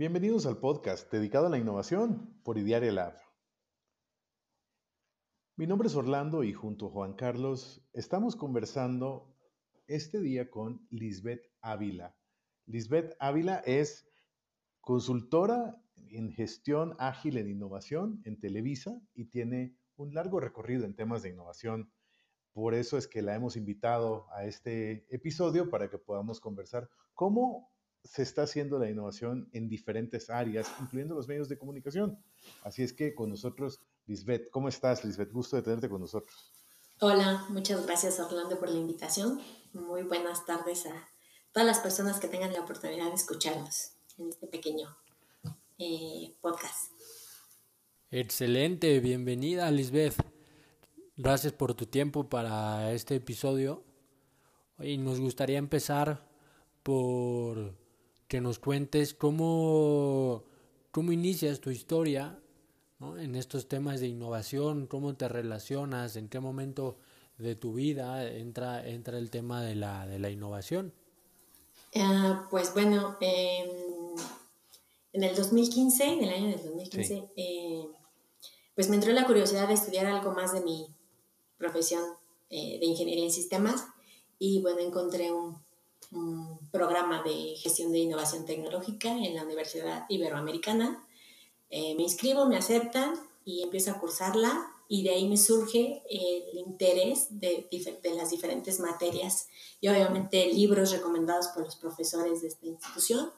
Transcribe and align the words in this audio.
Bienvenidos 0.00 0.46
al 0.46 0.56
podcast 0.56 1.12
dedicado 1.12 1.48
a 1.48 1.50
la 1.50 1.58
innovación 1.58 2.40
por 2.42 2.56
Idiaria 2.56 2.90
Lab. 2.90 3.20
Mi 5.56 5.66
nombre 5.66 5.88
es 5.88 5.94
Orlando 5.94 6.42
y 6.42 6.54
junto 6.54 6.86
a 6.86 6.90
Juan 6.90 7.12
Carlos 7.12 7.86
estamos 7.92 8.34
conversando 8.34 9.36
este 9.88 10.18
día 10.22 10.50
con 10.50 10.86
Lisbeth 10.88 11.42
Ávila. 11.60 12.16
Lisbeth 12.64 13.14
Ávila 13.18 13.56
es 13.66 14.08
consultora 14.80 15.76
en 16.08 16.32
gestión 16.32 16.96
ágil 16.98 17.36
en 17.36 17.50
innovación 17.50 18.22
en 18.24 18.40
Televisa 18.40 18.98
y 19.12 19.26
tiene 19.26 19.76
un 19.96 20.14
largo 20.14 20.40
recorrido 20.40 20.86
en 20.86 20.96
temas 20.96 21.20
de 21.22 21.28
innovación. 21.28 21.92
Por 22.54 22.72
eso 22.72 22.96
es 22.96 23.06
que 23.06 23.20
la 23.20 23.34
hemos 23.34 23.54
invitado 23.54 24.32
a 24.32 24.46
este 24.46 25.06
episodio 25.14 25.68
para 25.68 25.90
que 25.90 25.98
podamos 25.98 26.40
conversar 26.40 26.88
cómo 27.12 27.70
se 28.04 28.22
está 28.22 28.42
haciendo 28.42 28.78
la 28.78 28.90
innovación 28.90 29.48
en 29.52 29.68
diferentes 29.68 30.30
áreas, 30.30 30.70
incluyendo 30.80 31.14
los 31.14 31.28
medios 31.28 31.48
de 31.48 31.58
comunicación. 31.58 32.18
Así 32.62 32.82
es 32.82 32.92
que 32.92 33.14
con 33.14 33.30
nosotros, 33.30 33.80
Lisbeth, 34.06 34.50
¿cómo 34.50 34.68
estás, 34.68 35.04
Lisbeth? 35.04 35.32
Gusto 35.32 35.56
de 35.56 35.62
tenerte 35.62 35.88
con 35.88 36.00
nosotros. 36.00 36.52
Hola, 37.00 37.46
muchas 37.48 37.86
gracias 37.86 38.20
Orlando 38.20 38.58
por 38.58 38.68
la 38.68 38.78
invitación. 38.78 39.40
Muy 39.72 40.02
buenas 40.02 40.44
tardes 40.44 40.86
a 40.86 41.08
todas 41.52 41.66
las 41.66 41.80
personas 41.80 42.20
que 42.20 42.28
tengan 42.28 42.52
la 42.52 42.60
oportunidad 42.60 43.08
de 43.08 43.14
escucharnos 43.14 43.92
en 44.18 44.28
este 44.28 44.46
pequeño 44.46 44.96
eh, 45.78 46.34
podcast. 46.40 46.92
Excelente, 48.10 49.00
bienvenida 49.00 49.70
Lisbeth. 49.70 50.16
Gracias 51.16 51.52
por 51.52 51.74
tu 51.74 51.86
tiempo 51.86 52.28
para 52.28 52.92
este 52.92 53.16
episodio. 53.16 53.84
Y 54.78 54.98
nos 54.98 55.20
gustaría 55.20 55.58
empezar 55.58 56.26
por 56.82 57.79
que 58.30 58.40
nos 58.40 58.60
cuentes 58.60 59.12
cómo, 59.12 60.44
cómo 60.92 61.10
inicias 61.10 61.58
tu 61.58 61.70
historia 61.70 62.40
en 63.18 63.34
estos 63.34 63.66
temas 63.66 63.98
de 63.98 64.06
innovación, 64.06 64.86
cómo 64.86 65.16
te 65.16 65.28
relacionas, 65.28 66.14
en 66.14 66.28
qué 66.28 66.38
momento 66.38 66.96
de 67.38 67.56
tu 67.56 67.72
vida 67.72 68.24
entra, 68.30 68.86
entra 68.86 69.18
el 69.18 69.30
tema 69.30 69.64
de 69.64 69.74
la, 69.74 70.06
de 70.06 70.20
la 70.20 70.30
innovación. 70.30 70.94
Ah, 71.96 72.46
pues 72.52 72.72
bueno, 72.72 73.16
em, 73.20 73.68
en 75.12 75.24
el 75.24 75.34
2015, 75.34 76.04
en 76.04 76.22
el 76.22 76.32
año 76.32 76.50
del 76.50 76.62
2015, 76.62 77.32
eh, 77.34 77.88
pues 78.76 78.88
me 78.88 78.94
entró 78.94 79.12
la 79.12 79.26
curiosidad 79.26 79.66
de 79.66 79.74
estudiar 79.74 80.06
algo 80.06 80.30
más 80.34 80.52
de 80.52 80.60
mi 80.60 80.86
profesión 81.58 82.04
eh, 82.48 82.78
de 82.78 82.86
ingeniería 82.86 83.24
en 83.24 83.32
sistemas 83.32 83.86
y 84.38 84.62
bueno, 84.62 84.78
encontré 84.78 85.32
un 85.32 85.60
un 86.12 86.58
programa 86.70 87.22
de 87.22 87.54
gestión 87.56 87.92
de 87.92 87.98
innovación 87.98 88.44
tecnológica 88.44 89.10
en 89.10 89.34
la 89.34 89.44
Universidad 89.44 90.06
Iberoamericana. 90.08 91.06
Eh, 91.70 91.94
me 91.94 92.02
inscribo, 92.02 92.46
me 92.46 92.56
aceptan 92.56 93.14
y 93.44 93.62
empiezo 93.62 93.92
a 93.92 94.00
cursarla 94.00 94.72
y 94.88 95.04
de 95.04 95.10
ahí 95.10 95.28
me 95.28 95.36
surge 95.36 96.02
el 96.10 96.58
interés 96.58 97.28
de, 97.30 97.68
de, 97.70 98.14
las 98.14 98.30
diferentes 98.30 98.80
materias 98.80 99.48
y 99.80 99.86
obviamente 99.86 100.52
libros 100.52 100.90
recomendados 100.90 101.46
por 101.48 101.64
los 101.64 101.76
profesores 101.76 102.42
de 102.42 102.48
esta 102.48 102.66
institución. 102.66 103.30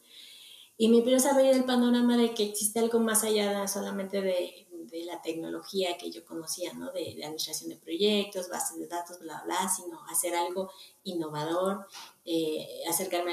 Y 0.78 0.88
me 0.88 0.98
empiezo 0.98 1.28
a 1.28 1.36
ver 1.36 1.54
el 1.54 1.64
panorama 1.64 2.16
de 2.16 2.32
que 2.32 2.44
existe 2.44 2.78
algo 2.80 3.00
más 3.00 3.22
allá 3.22 3.68
solamente 3.68 4.22
de 4.22 4.66
de 4.88 5.04
la 5.04 5.20
tecnología 5.22 5.96
que 5.96 6.10
yo 6.10 6.24
conocía, 6.24 6.72
¿no? 6.72 6.92
De, 6.92 7.12
administración 7.24 7.70
de 7.70 7.76
proyectos, 7.76 8.48
bases 8.48 8.78
de 8.78 8.86
datos, 8.86 9.20
bla, 9.20 9.42
bla, 9.44 9.68
sino 9.68 10.04
hacer 10.06 10.34
algo 10.34 10.70
innovador, 11.04 11.86
eh, 12.24 12.82
acercarme 12.88 13.32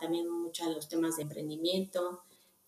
también 0.00 0.28
mucho 0.28 0.64
a 0.64 0.70
los 0.70 0.88
temas 0.88 1.16
de 1.16 1.22
emprendimiento 1.22 2.22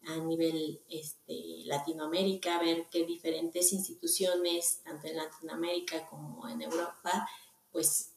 a 0.07 0.17
nivel 0.17 0.81
este, 0.89 1.65
Latinoamérica, 1.67 2.59
ver 2.59 2.87
qué 2.91 3.05
diferentes 3.05 3.73
instituciones, 3.73 4.81
tanto 4.83 5.07
en 5.07 5.17
Latinoamérica 5.17 6.07
como 6.07 6.49
en 6.49 6.63
Europa, 6.63 7.29
pues 7.71 8.13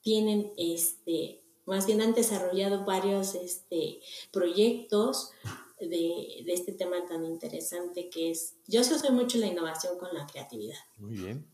tienen 0.00 0.52
este, 0.56 1.42
más 1.66 1.86
bien 1.86 2.00
han 2.00 2.14
desarrollado 2.14 2.84
varios 2.84 3.34
este, 3.34 4.00
proyectos 4.30 5.32
de, 5.80 6.44
este 6.46 6.72
tema 6.72 7.06
tan 7.06 7.24
interesante 7.24 8.08
que 8.08 8.30
es, 8.30 8.56
yo 8.66 8.82
soy 8.82 9.10
mucho 9.10 9.38
la 9.38 9.46
innovación 9.46 9.98
con 9.98 10.14
la 10.14 10.26
creatividad. 10.26 10.78
Muy 10.96 11.16
bien. 11.16 11.46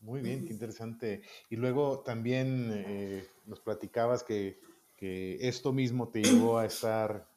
Muy 0.00 0.20
bien, 0.20 0.44
qué 0.44 0.52
interesante. 0.52 1.22
Y 1.48 1.56
luego 1.56 2.00
también 2.00 2.72
eh, 2.74 3.28
nos 3.46 3.60
platicabas 3.60 4.24
que, 4.24 4.60
esto 5.04 5.72
mismo 5.72 6.10
te 6.10 6.22
llevó 6.22 6.58
a 6.58 6.64
estar 6.64 7.28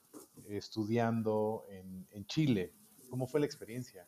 estudiando 0.48 1.66
en, 1.68 2.08
en, 2.12 2.28
Chile. 2.28 2.72
¿Cómo 3.10 3.26
fue 3.26 3.40
la 3.40 3.48
experiencia? 3.48 4.08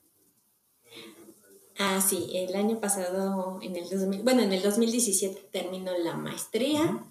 Ah, 1.79 1.99
sí, 1.99 2.29
el 2.33 2.55
año 2.55 2.79
pasado, 2.79 3.59
en 3.63 3.75
el 3.75 3.89
2000, 3.89 4.21
bueno, 4.21 4.43
en 4.43 4.53
el 4.53 4.61
2017 4.61 5.49
terminó 5.51 5.97
la 5.97 6.15
maestría 6.15 7.03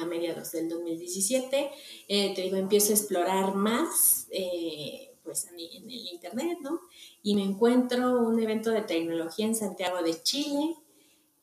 a 0.00 0.06
mediados 0.06 0.52
del 0.52 0.68
2017. 0.68 1.70
Eh, 2.08 2.34
te 2.34 2.42
digo, 2.42 2.56
empiezo 2.56 2.92
a 2.92 2.96
explorar 2.96 3.54
más 3.54 4.26
eh, 4.30 5.14
pues 5.22 5.46
en 5.46 5.54
el 5.58 6.08
internet, 6.12 6.58
¿no? 6.62 6.80
Y 7.22 7.34
me 7.34 7.42
encuentro 7.42 8.20
un 8.20 8.40
evento 8.40 8.70
de 8.70 8.82
tecnología 8.82 9.46
en 9.46 9.54
Santiago 9.54 10.02
de 10.02 10.22
Chile 10.22 10.76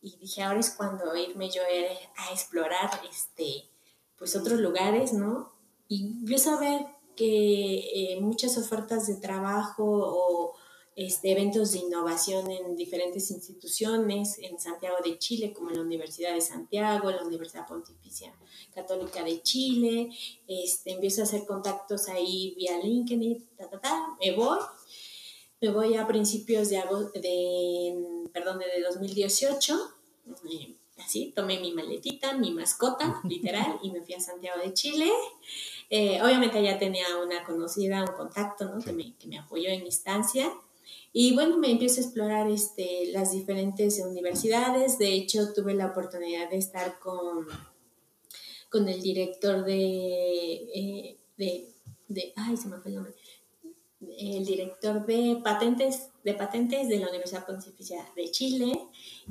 y 0.02 0.18
dije, 0.18 0.44
ahora 0.44 0.60
es 0.60 0.72
cuando 0.72 1.16
irme 1.16 1.50
yo 1.50 1.62
a 1.64 2.32
explorar 2.32 2.90
este, 3.10 3.70
pues 4.18 4.36
otros 4.36 4.60
lugares, 4.60 5.14
¿no? 5.14 5.54
Y 5.88 6.08
empiezo 6.20 6.52
a 6.52 6.60
ver 6.60 6.86
que 7.16 8.14
eh, 8.14 8.22
muchas 8.22 8.58
ofertas 8.58 9.08
de 9.08 9.16
trabajo 9.16 9.84
o 9.86 10.56
este, 10.96 11.32
eventos 11.32 11.72
de 11.72 11.80
innovación 11.80 12.52
en 12.52 12.76
diferentes 12.76 13.32
instituciones, 13.32 14.38
en 14.40 14.60
Santiago 14.60 14.98
de 15.04 15.18
Chile, 15.18 15.52
como 15.52 15.70
en 15.70 15.78
la 15.78 15.82
Universidad 15.82 16.34
de 16.34 16.42
Santiago, 16.42 17.10
la 17.10 17.24
Universidad 17.24 17.68
Pontificia 17.68 18.34
Católica 18.74 19.24
de 19.24 19.42
Chile. 19.42 20.10
Este, 20.48 20.92
empiezo 20.92 21.22
a 21.22 21.24
hacer 21.24 21.46
contactos 21.46 22.10
ahí 22.10 22.54
vía 22.56 22.78
LinkedIn, 22.78 23.56
ta, 23.58 23.70
ta, 23.70 23.80
ta, 23.80 24.18
me 24.20 24.36
voy. 24.36 24.60
Me 25.62 25.70
voy 25.70 25.96
a 25.96 26.06
principios 26.06 26.70
de, 26.70 26.84
de, 27.16 28.28
perdón, 28.32 28.60
de 28.60 28.84
2018. 28.84 29.80
Eh, 30.52 30.76
así, 30.98 31.32
tomé 31.36 31.60
mi 31.60 31.72
maletita, 31.72 32.38
mi 32.38 32.52
mascota, 32.52 33.22
literal, 33.28 33.80
y 33.82 33.92
me 33.92 34.02
fui 34.02 34.14
a 34.14 34.20
Santiago 34.20 34.62
de 34.62 34.74
Chile. 34.74 35.10
Eh, 35.90 36.22
obviamente 36.22 36.62
ya 36.62 36.78
tenía 36.78 37.06
una 37.18 37.44
conocida, 37.44 38.02
un 38.02 38.16
contacto, 38.16 38.66
¿no? 38.66 38.84
Que, 38.84 38.92
me, 38.92 39.16
que 39.16 39.28
me 39.28 39.40
apoyó 39.40 39.70
en 39.70 39.84
mi 39.84 39.90
estancia. 39.90 40.52
Y 41.16 41.36
bueno, 41.36 41.60
me 41.60 41.70
empiezo 41.70 42.02
a 42.02 42.04
explorar 42.04 42.50
este, 42.50 43.12
las 43.12 43.32
diferentes 43.32 44.04
universidades. 44.04 44.98
De 44.98 45.14
hecho, 45.14 45.54
tuve 45.54 45.76
la 45.76 45.86
oportunidad 45.86 46.50
de 46.50 46.58
estar 46.58 46.98
con, 46.98 47.46
con 48.70 48.90
el 48.90 49.00
director 49.00 49.64
de, 49.64 50.56
eh, 50.74 51.18
de, 51.38 51.70
de, 52.08 52.34
ay, 52.36 52.58
se 52.58 52.68
me 52.68 52.80
fue 52.80 52.90
el 52.90 52.96
nombre, 52.96 53.14
el 54.18 54.44
director 54.44 55.06
de 55.06 55.40
patentes, 55.44 56.10
de 56.24 56.34
patentes 56.34 56.90
de 56.90 56.98
la 56.98 57.10
Universidad 57.10 57.46
Pontificia 57.46 58.04
de 58.16 58.32
Chile. 58.32 58.74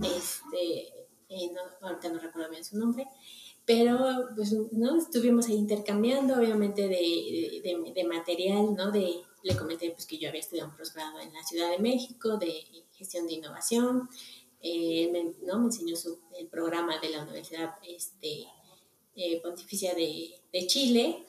Este, 0.00 0.86
eh, 1.28 1.50
ahorita 1.80 2.10
no 2.10 2.20
recuerdo 2.20 2.50
bien 2.50 2.64
su 2.64 2.78
nombre 2.78 3.06
pero 3.64 4.28
pues 4.34 4.52
no 4.72 4.98
estuvimos 4.98 5.46
ahí 5.46 5.54
intercambiando 5.54 6.34
obviamente 6.34 6.88
de, 6.88 7.60
de, 7.62 7.92
de 7.94 8.04
material 8.04 8.74
no 8.74 8.90
de 8.90 9.22
le 9.42 9.56
comenté 9.56 9.90
pues, 9.90 10.06
que 10.06 10.18
yo 10.18 10.28
había 10.28 10.40
estudiado 10.40 10.70
un 10.70 10.76
posgrado 10.76 11.20
en 11.20 11.32
la 11.32 11.42
Ciudad 11.44 11.70
de 11.70 11.78
México 11.78 12.36
de 12.36 12.64
gestión 12.92 13.26
de 13.26 13.34
innovación. 13.34 14.08
Eh, 14.60 15.10
me, 15.12 15.34
¿no? 15.46 15.58
me 15.58 15.66
enseñó 15.66 15.96
su, 15.96 16.18
el 16.38 16.46
programa 16.46 16.98
de 17.00 17.10
la 17.10 17.22
Universidad 17.22 17.74
este, 17.86 18.46
eh, 19.16 19.40
Pontificia 19.42 19.94
de, 19.94 20.40
de, 20.52 20.66
Chile. 20.66 21.24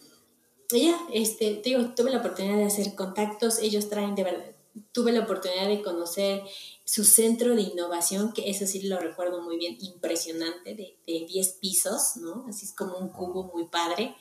Y 0.71 0.85
ya, 0.87 1.07
este, 1.11 1.55
tuve 1.55 2.11
la 2.11 2.19
oportunidad 2.19 2.57
de 2.57 2.65
hacer 2.65 2.95
contactos. 2.95 3.59
Ellos 3.59 3.89
traen 3.89 4.15
de 4.15 4.23
verdad, 4.23 4.51
tuve 4.91 5.11
la 5.11 5.21
oportunidad 5.21 5.67
de 5.67 5.81
conocer 5.81 6.43
su 6.85 7.05
centro 7.05 7.55
de 7.55 7.61
innovación, 7.61 8.33
que 8.33 8.49
eso 8.49 8.67
sí 8.67 8.81
lo 8.81 8.99
recuerdo 8.99 9.41
muy 9.41 9.57
bien, 9.57 9.77
impresionante, 9.79 10.75
de, 10.75 10.97
de 11.07 11.25
10 11.25 11.51
pisos, 11.53 12.17
¿no? 12.17 12.45
Así 12.49 12.65
es 12.65 12.73
como 12.73 12.97
un 12.97 13.09
cubo 13.09 13.51
muy 13.53 13.67
padre. 13.67 14.15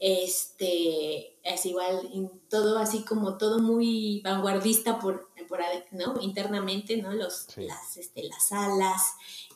Este, 0.00 1.36
es 1.44 1.66
igual, 1.66 2.10
todo 2.48 2.78
así 2.78 3.04
como 3.04 3.38
todo 3.38 3.60
muy 3.60 4.20
vanguardista 4.22 4.98
por, 4.98 5.30
por 5.48 5.60
¿no? 5.92 6.20
Internamente, 6.20 6.96
¿no? 6.96 7.12
Los, 7.12 7.46
las, 7.56 7.96
este, 7.96 8.24
las 8.24 8.48
salas, 8.48 9.02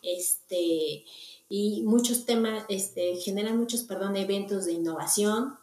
este, 0.03 1.05
y 1.49 1.83
muchos 1.83 2.25
temas, 2.25 2.65
este, 2.69 3.17
generan 3.17 3.59
muchos, 3.59 3.83
perdón, 3.83 4.17
eventos 4.17 4.67
de 4.67 4.73
innovación, 4.75 5.59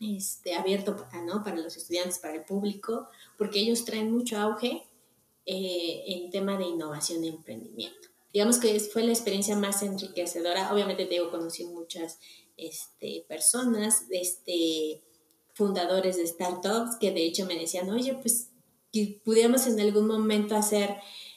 este, 0.00 0.54
abierto 0.54 1.06
¿no? 1.26 1.44
para 1.44 1.56
los 1.56 1.76
estudiantes, 1.76 2.18
para 2.18 2.34
el 2.34 2.44
público, 2.44 3.08
porque 3.36 3.60
ellos 3.60 3.84
traen 3.84 4.10
mucho 4.10 4.38
auge 4.38 4.86
eh, 5.46 6.04
en 6.06 6.30
tema 6.30 6.56
de 6.56 6.64
innovación 6.64 7.24
y 7.24 7.28
emprendimiento. 7.28 8.08
Digamos 8.32 8.58
que 8.58 8.78
fue 8.80 9.04
la 9.04 9.12
experiencia 9.12 9.56
más 9.56 9.82
enriquecedora. 9.82 10.72
Obviamente, 10.72 11.06
te 11.06 11.14
digo, 11.14 11.30
conocí 11.30 11.66
muchas 11.66 12.18
este, 12.56 13.24
personas, 13.28 14.06
este, 14.10 15.02
fundadores 15.52 16.16
de 16.16 16.26
startups 16.26 16.96
que 16.98 17.12
de 17.12 17.24
hecho 17.24 17.46
me 17.46 17.58
decían, 17.58 17.90
oye, 17.90 18.14
pues 18.14 18.50
que 18.92 19.20
pudiéramos 19.24 19.66
en 19.66 19.78
algún 19.80 20.06
momento 20.06 20.56
hacer, 20.56 20.96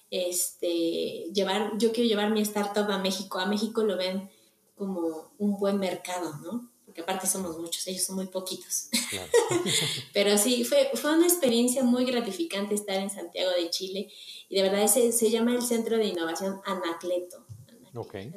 este, 0.09 1.29
llevar, 1.33 1.73
yo 1.77 1.91
quiero 1.91 2.07
llevar 2.07 2.31
mi 2.31 2.41
startup 2.41 2.89
a 2.89 2.97
México. 2.99 3.39
A 3.39 3.45
México 3.45 3.83
lo 3.83 3.97
ven 3.97 4.29
como 4.75 5.31
un 5.37 5.59
buen 5.59 5.79
mercado, 5.79 6.33
¿no? 6.43 6.71
Porque 6.97 7.11
aparte 7.11 7.27
somos 7.27 7.59
muchos, 7.59 7.85
ellos 7.85 8.03
son 8.03 8.15
muy 8.15 8.25
poquitos. 8.25 8.89
Pero 10.15 10.35
sí, 10.39 10.63
fue, 10.63 10.89
fue 10.95 11.15
una 11.15 11.27
experiencia 11.27 11.83
muy 11.83 12.05
gratificante 12.05 12.73
estar 12.73 12.95
en 12.95 13.11
Santiago 13.11 13.51
de 13.51 13.69
Chile 13.69 14.11
y 14.49 14.55
de 14.55 14.63
verdad 14.63 14.81
ese, 14.81 15.11
se 15.11 15.29
llama 15.29 15.53
el 15.53 15.61
Centro 15.61 15.97
de 15.97 16.05
Innovación 16.05 16.59
Anacleto. 16.65 17.45
Ok. 17.93 18.15
en 18.15 18.33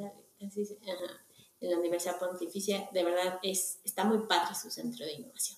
la 1.59 1.79
Universidad 1.79 2.19
Pontificia, 2.19 2.87
de 2.93 3.03
verdad 3.03 3.39
es, 3.41 3.79
está 3.83 4.03
muy 4.03 4.27
padre 4.27 4.53
su 4.53 4.69
centro 4.69 5.07
de 5.07 5.13
innovación. 5.13 5.57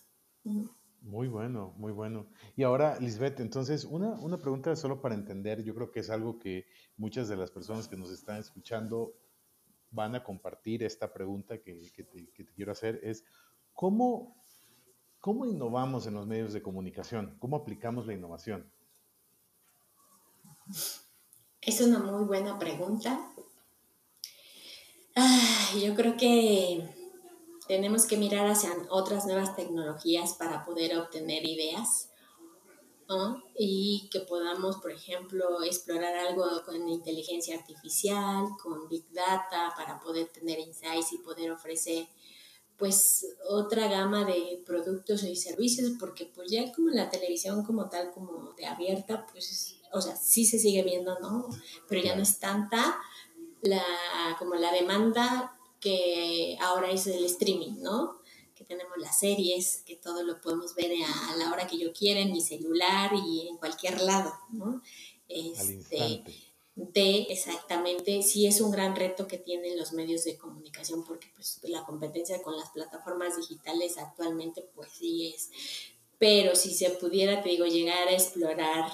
Muy 1.02 1.28
bueno, 1.28 1.74
muy 1.76 1.92
bueno. 1.92 2.30
Y 2.56 2.64
ahora, 2.64 2.98
Lisbeth, 3.02 3.42
entonces, 3.42 3.84
una, 3.84 4.12
una 4.22 4.38
pregunta 4.38 4.74
solo 4.78 5.02
para 5.02 5.16
entender, 5.16 5.62
yo 5.62 5.76
creo 5.76 5.92
que 5.92 6.00
es 6.00 6.10
algo 6.10 6.40
que 6.40 6.68
muchas 6.96 7.28
de 7.28 7.36
las 7.36 7.52
personas 7.52 7.90
que 7.90 7.98
nos 7.98 8.12
están 8.12 8.38
escuchando 8.38 9.14
van 9.94 10.16
a 10.16 10.24
compartir 10.24 10.84
esta 10.84 11.14
pregunta 11.14 11.60
que, 11.60 11.92
que, 11.92 12.04
te, 12.04 12.54
quiero 12.54 12.72
hacer, 12.72 13.00
es 13.04 13.24
¿cómo, 13.74 14.36
¿cómo 15.22 15.46
innovamos 15.46 16.08
en 16.08 16.16
los 16.16 16.26
medios 16.26 16.52
de 16.52 16.62
comunicación? 16.62 17.36
¿Cómo 17.40 17.56
aplicamos 17.58 18.06
la 18.08 18.14
innovación? 18.14 18.70
Es 21.62 21.80
una 21.82 22.00
muy 22.00 22.26
buena 22.26 22.58
pregunta. 22.58 23.32
Ah, 25.16 25.70
yo 25.82 25.94
creo 25.96 26.18
que 26.18 26.90
tenemos 27.68 28.06
que 28.06 28.18
mirar 28.18 28.48
hacia 28.48 28.72
otras 28.90 29.26
nuevas 29.26 29.56
tecnologías 29.56 30.34
para 30.34 30.66
poder 30.66 30.98
obtener 30.98 31.46
ideas 31.46 32.10
y 33.58 34.10
que 34.12 34.22
podamos, 34.22 34.78
por 34.78 34.92
ejemplo, 34.92 35.64
explorar 35.64 36.16
algo 36.16 36.46
con 36.66 36.88
inteligencia 36.90 37.58
artificial, 37.58 38.46
con 38.62 38.88
big 38.88 39.10
data, 39.12 39.74
para 39.76 40.00
poder 40.00 40.28
tener 40.28 40.60
insights 40.60 41.14
y 41.14 41.18
poder 41.20 41.52
ofrecer 41.52 42.08
pues 42.78 43.26
otra 43.48 43.88
gama 43.88 44.26
de 44.26 44.62
productos 44.66 45.24
y 45.24 45.36
servicios, 45.36 45.92
porque 46.00 46.26
pues 46.26 46.52
ya 46.52 46.72
como 46.74 46.90
la 46.90 47.10
televisión 47.10 47.64
como 47.64 47.88
tal, 47.90 48.12
como 48.12 48.54
de 48.54 48.66
abierta, 48.66 49.26
pues, 49.32 49.78
o 49.94 50.02
sea, 50.02 50.16
sí 50.16 50.44
se 50.44 50.60
sigue 50.60 50.84
viendo, 50.84 51.18
¿no? 51.20 51.48
Pero 51.88 52.02
ya 52.02 52.16
no 52.16 52.24
es 52.24 52.40
tanta 52.40 53.00
la, 53.62 53.84
como 54.40 54.56
la 54.56 54.72
demanda 54.72 55.58
que 55.80 56.58
ahora 56.62 56.92
es 56.92 57.08
el 57.08 57.24
streaming, 57.26 57.82
¿no? 57.82 58.20
Que 58.64 58.76
tenemos 58.76 58.98
las 58.98 59.20
series, 59.20 59.84
que 59.86 59.96
todo 59.96 60.24
lo 60.24 60.40
podemos 60.40 60.76
ver 60.76 60.92
a 61.04 61.36
la 61.36 61.52
hora 61.52 61.68
que 61.68 61.78
yo 61.78 61.92
quiera 61.92 62.20
en 62.20 62.32
mi 62.32 62.42
celular 62.42 63.12
y 63.14 63.48
en 63.50 63.58
cualquier 63.58 64.02
lado, 64.02 64.34
¿no? 64.52 64.82
Este, 65.28 66.24
de 66.76 67.28
exactamente, 67.30 68.24
sí 68.24 68.48
es 68.48 68.62
un 68.62 68.72
gran 68.72 68.96
reto 68.96 69.28
que 69.28 69.38
tienen 69.38 69.78
los 69.78 69.94
medios 69.94 70.24
de 70.24 70.38
comunicación 70.38 71.04
porque 71.04 71.28
pues 71.36 71.60
la 71.64 71.86
competencia 71.86 72.42
con 72.42 72.58
las 72.58 72.70
plataformas 72.70 73.38
digitales 73.38 73.98
actualmente 73.98 74.68
pues 74.76 74.92
sí 74.92 75.34
es, 75.34 75.52
pero 76.18 76.56
si 76.56 76.74
se 76.74 76.90
pudiera, 76.92 77.44
te 77.44 77.50
digo, 77.50 77.66
llegar 77.66 78.08
a 78.08 78.14
explorar 78.14 78.92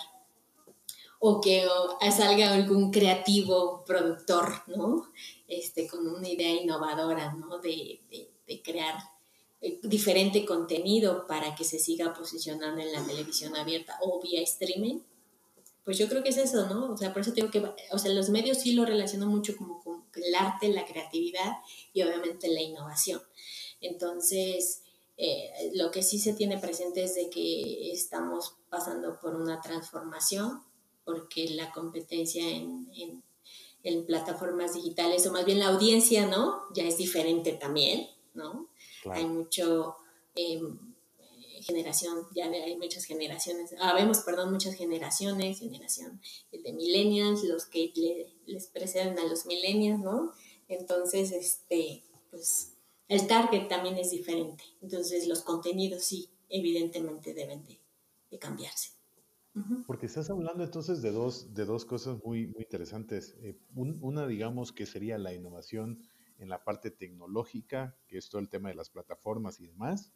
o 1.19 1.41
que 1.41 1.67
salga 2.15 2.53
algún 2.53 2.91
creativo 2.91 3.83
productor, 3.85 4.63
¿no? 4.67 5.11
Este, 5.47 5.87
con 5.87 6.07
una 6.07 6.27
idea 6.27 6.49
innovadora, 6.61 7.33
¿no? 7.33 7.59
De, 7.59 7.99
crear 8.63 8.95
eh, 8.95 9.18
diferente 9.83 10.45
contenido 10.45 11.27
para 11.27 11.55
que 11.55 11.63
se 11.63 11.79
siga 11.79 12.13
posicionando 12.13 12.81
en 12.81 12.91
la 12.93 13.05
televisión 13.05 13.55
abierta 13.55 13.97
o 14.01 14.21
vía 14.21 14.41
streaming, 14.41 14.99
pues 15.83 15.97
yo 15.97 16.07
creo 16.07 16.23
que 16.23 16.29
es 16.29 16.37
eso, 16.37 16.67
¿no? 16.67 16.93
O 16.93 16.97
sea, 16.97 17.11
por 17.11 17.21
eso 17.21 17.31
digo 17.31 17.49
que, 17.49 17.63
o 17.91 17.97
sea, 17.97 18.13
los 18.13 18.29
medios 18.29 18.59
sí 18.59 18.73
lo 18.73 18.85
relaciono 18.85 19.25
mucho 19.25 19.57
como 19.57 19.83
con 19.83 20.05
el 20.15 20.35
arte, 20.35 20.69
la 20.69 20.85
creatividad 20.85 21.57
y 21.93 22.03
obviamente 22.03 22.47
la 22.47 22.61
innovación. 22.61 23.21
Entonces, 23.81 24.83
eh, 25.17 25.71
lo 25.75 25.91
que 25.91 26.01
sí 26.01 26.17
se 26.17 26.33
tiene 26.33 26.57
presente 26.57 27.03
es 27.03 27.15
de 27.15 27.29
que 27.29 27.91
estamos 27.91 28.55
pasando 28.69 29.19
por 29.19 29.35
una 29.35 29.59
transformación 29.61 30.63
porque 31.03 31.49
la 31.49 31.71
competencia 31.71 32.47
en, 32.47 32.87
en, 33.83 34.05
plataformas 34.05 34.75
digitales, 34.75 35.25
o 35.25 35.31
más 35.31 35.43
bien 35.43 35.59
la 35.59 35.69
audiencia, 35.69 36.27
¿no? 36.27 36.61
Ya 36.73 36.83
es 36.83 36.97
diferente 36.97 37.53
también, 37.53 38.07
¿no? 38.33 38.68
Hay 39.05 39.25
mucho... 39.25 39.95
Em, 40.35 40.77
generación, 41.61 42.25
ya 42.33 42.45
hay 42.45 42.77
muchas 42.77 43.03
generaciones, 43.03 43.75
ah, 43.81 43.93
vemos, 43.93 44.19
perdón, 44.19 44.51
muchas 44.51 44.75
generaciones, 44.75 45.59
generación 45.59 46.21
de 46.51 46.73
millennials, 46.73 47.43
los 47.43 47.65
que 47.65 47.91
les 48.45 48.67
preceden 48.67 49.19
a 49.19 49.25
los 49.25 49.45
millennials, 49.45 49.99
¿no? 49.99 50.31
Entonces, 50.67 51.31
este, 51.31 52.03
pues, 52.29 52.77
el 53.07 53.27
target 53.27 53.67
también 53.67 53.97
es 53.97 54.11
diferente. 54.11 54.63
Entonces, 54.81 55.27
los 55.27 55.41
contenidos 55.41 56.03
sí, 56.03 56.29
evidentemente 56.47 57.33
deben 57.33 57.65
de 58.29 58.39
cambiarse. 58.39 58.91
Porque 59.87 60.05
estás 60.05 60.29
hablando 60.29 60.63
entonces 60.63 61.01
de 61.01 61.11
dos, 61.11 61.53
de 61.53 61.65
dos 61.65 61.83
cosas 61.83 62.23
muy, 62.23 62.47
muy 62.47 62.61
interesantes. 62.61 63.35
Eh, 63.41 63.57
una, 63.75 64.25
digamos, 64.25 64.71
que 64.71 64.85
sería 64.85 65.17
la 65.17 65.33
innovación 65.33 66.07
en 66.39 66.49
la 66.49 66.63
parte 66.63 66.89
tecnológica, 66.89 67.95
que 68.07 68.17
es 68.17 68.29
todo 68.29 68.41
el 68.41 68.49
tema 68.49 68.69
de 68.69 68.75
las 68.75 68.89
plataformas 68.89 69.59
y 69.59 69.67
demás. 69.67 70.11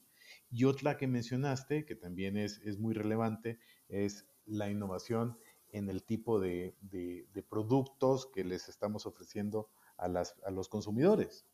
Y 0.49 0.65
otra 0.65 0.97
que 0.97 1.07
mencionaste, 1.07 1.85
que 1.85 1.95
también 1.95 2.37
es, 2.37 2.59
es 2.63 2.79
muy 2.79 2.93
relevante, 2.93 3.59
es 3.89 4.25
la 4.45 4.69
innovación 4.69 5.37
en 5.71 5.89
el 5.89 6.03
tipo 6.03 6.39
de, 6.39 6.75
de, 6.81 7.43
productos 7.49 8.27
que 8.27 8.43
les 8.43 8.69
estamos 8.69 9.05
ofreciendo 9.05 9.69
a, 9.97 10.07
las, 10.07 10.35
a 10.45 10.51
los 10.51 10.69
consumidores. 10.69 11.45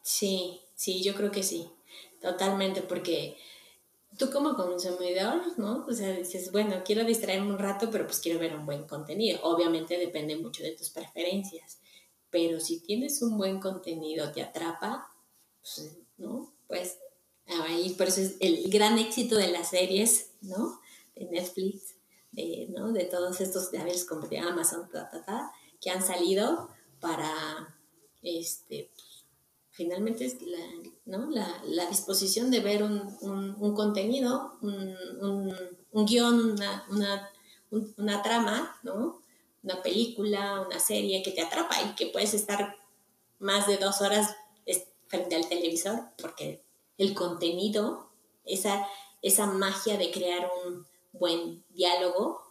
Sí, 0.00 0.60
sí, 0.74 1.02
yo 1.02 1.14
creo 1.14 1.30
que 1.30 1.42
sí, 1.42 1.68
totalmente, 2.20 2.82
porque 2.82 3.36
tú 4.18 4.30
como 4.30 4.54
consumidor, 4.54 5.42
¿no? 5.58 5.84
O 5.86 5.92
sea, 5.92 6.12
dices, 6.12 6.52
bueno, 6.52 6.82
quiero 6.84 7.04
distraerme 7.04 7.50
un 7.50 7.58
rato, 7.58 7.90
pero 7.90 8.06
pues 8.06 8.20
quiero 8.20 8.38
ver 8.38 8.54
un 8.54 8.66
buen 8.66 8.86
contenido. 8.86 9.40
Obviamente 9.42 9.98
depende 9.98 10.36
mucho 10.36 10.62
de 10.62 10.72
tus 10.72 10.90
preferencias, 10.90 11.80
pero 12.34 12.58
si 12.58 12.80
tienes 12.80 13.22
un 13.22 13.38
buen 13.38 13.60
contenido, 13.60 14.32
te 14.32 14.42
atrapa, 14.42 15.08
pues, 15.60 15.98
¿no? 16.18 16.52
Pues 16.66 16.98
ahí 17.46 17.90
por 17.90 18.08
eso 18.08 18.22
es 18.22 18.34
el 18.40 18.68
gran 18.72 18.98
éxito 18.98 19.36
de 19.36 19.52
las 19.52 19.70
series, 19.70 20.32
¿no? 20.40 20.80
De 21.14 21.26
Netflix, 21.26 21.94
de, 22.32 22.66
¿no? 22.70 22.90
De 22.90 23.04
todos 23.04 23.40
estos, 23.40 23.70
de 23.70 23.78
haber 23.78 23.94
de 24.28 24.38
Amazon, 24.40 24.90
que 25.80 25.90
han 25.90 26.04
salido 26.04 26.70
para, 26.98 27.78
este, 28.20 28.90
finalmente 29.70 30.26
la, 31.06 31.16
¿no? 31.16 31.30
la, 31.30 31.86
disposición 31.88 32.50
de 32.50 32.58
ver 32.58 32.82
un, 32.82 33.74
contenido, 33.76 34.58
un, 34.60 35.54
un 35.92 36.04
guion, 36.04 36.56
una, 36.90 38.22
trama, 38.24 38.76
¿no? 38.82 39.22
Una 39.64 39.82
película, 39.82 40.60
una 40.60 40.78
serie 40.78 41.22
que 41.22 41.32
te 41.32 41.40
atrapa 41.40 41.74
y 41.82 41.94
que 41.96 42.06
puedes 42.06 42.34
estar 42.34 42.76
más 43.40 43.66
de 43.66 43.78
dos 43.78 44.00
horas 44.00 44.36
frente 45.06 45.36
al 45.36 45.48
televisor 45.48 46.00
porque 46.18 46.62
el 46.98 47.14
contenido, 47.14 48.10
esa, 48.44 48.86
esa 49.22 49.46
magia 49.46 49.96
de 49.96 50.10
crear 50.10 50.50
un 50.66 50.86
buen 51.12 51.64
diálogo, 51.70 52.42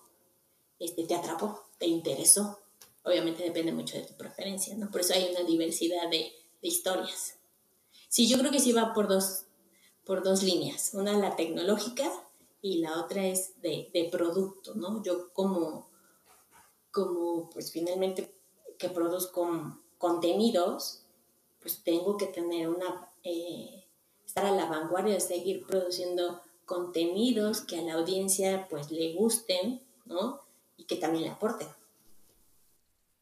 este, 0.79 1.03
te 1.03 1.15
atrapó, 1.15 1.63
te 1.77 1.87
interesó. 1.87 2.59
Obviamente 3.03 3.43
depende 3.43 3.71
mucho 3.71 3.97
de 3.97 4.03
tu 4.03 4.13
preferencia, 4.15 4.75
¿no? 4.75 4.89
Por 4.89 5.01
eso 5.01 5.13
hay 5.13 5.29
una 5.31 5.43
diversidad 5.43 6.09
de, 6.09 6.31
historias. 6.61 7.35
Sí, 8.07 8.25
yo 8.29 8.37
creo 8.37 8.49
que 8.49 8.61
sí 8.61 8.71
va 8.71 8.93
por 8.93 9.09
dos, 9.09 9.47
por 10.05 10.23
dos 10.23 10.43
líneas. 10.43 10.91
Una 10.93 11.11
la 11.17 11.35
tecnológica 11.35 12.09
y 12.61 12.77
la 12.77 13.01
otra 13.01 13.25
es 13.25 13.59
de, 13.61 13.89
de 13.93 14.05
producto, 14.05 14.73
¿no? 14.73 15.03
Yo 15.03 15.33
como, 15.33 15.89
como, 16.93 17.49
pues 17.49 17.71
finalmente 17.71 18.31
que 18.77 18.87
produzco 18.87 19.79
contenidos, 19.97 21.01
pues 21.59 21.81
tengo 21.83 22.17
que 22.17 22.27
tener 22.27 22.69
una, 22.69 23.09
eh, 23.23 23.85
estar 24.25 24.45
a 24.45 24.51
la 24.51 24.67
vanguardia 24.67 25.15
de 25.15 25.19
seguir 25.19 25.65
produciendo 25.65 26.41
contenidos 26.65 27.61
que 27.61 27.79
a 27.79 27.81
la 27.81 27.93
audiencia 27.95 28.67
pues 28.69 28.91
le 28.91 29.13
gusten, 29.13 29.81
¿no? 30.05 30.41
Y 30.77 30.85
que 30.85 30.95
también 30.97 31.23
le 31.23 31.29
aporten. 31.31 31.67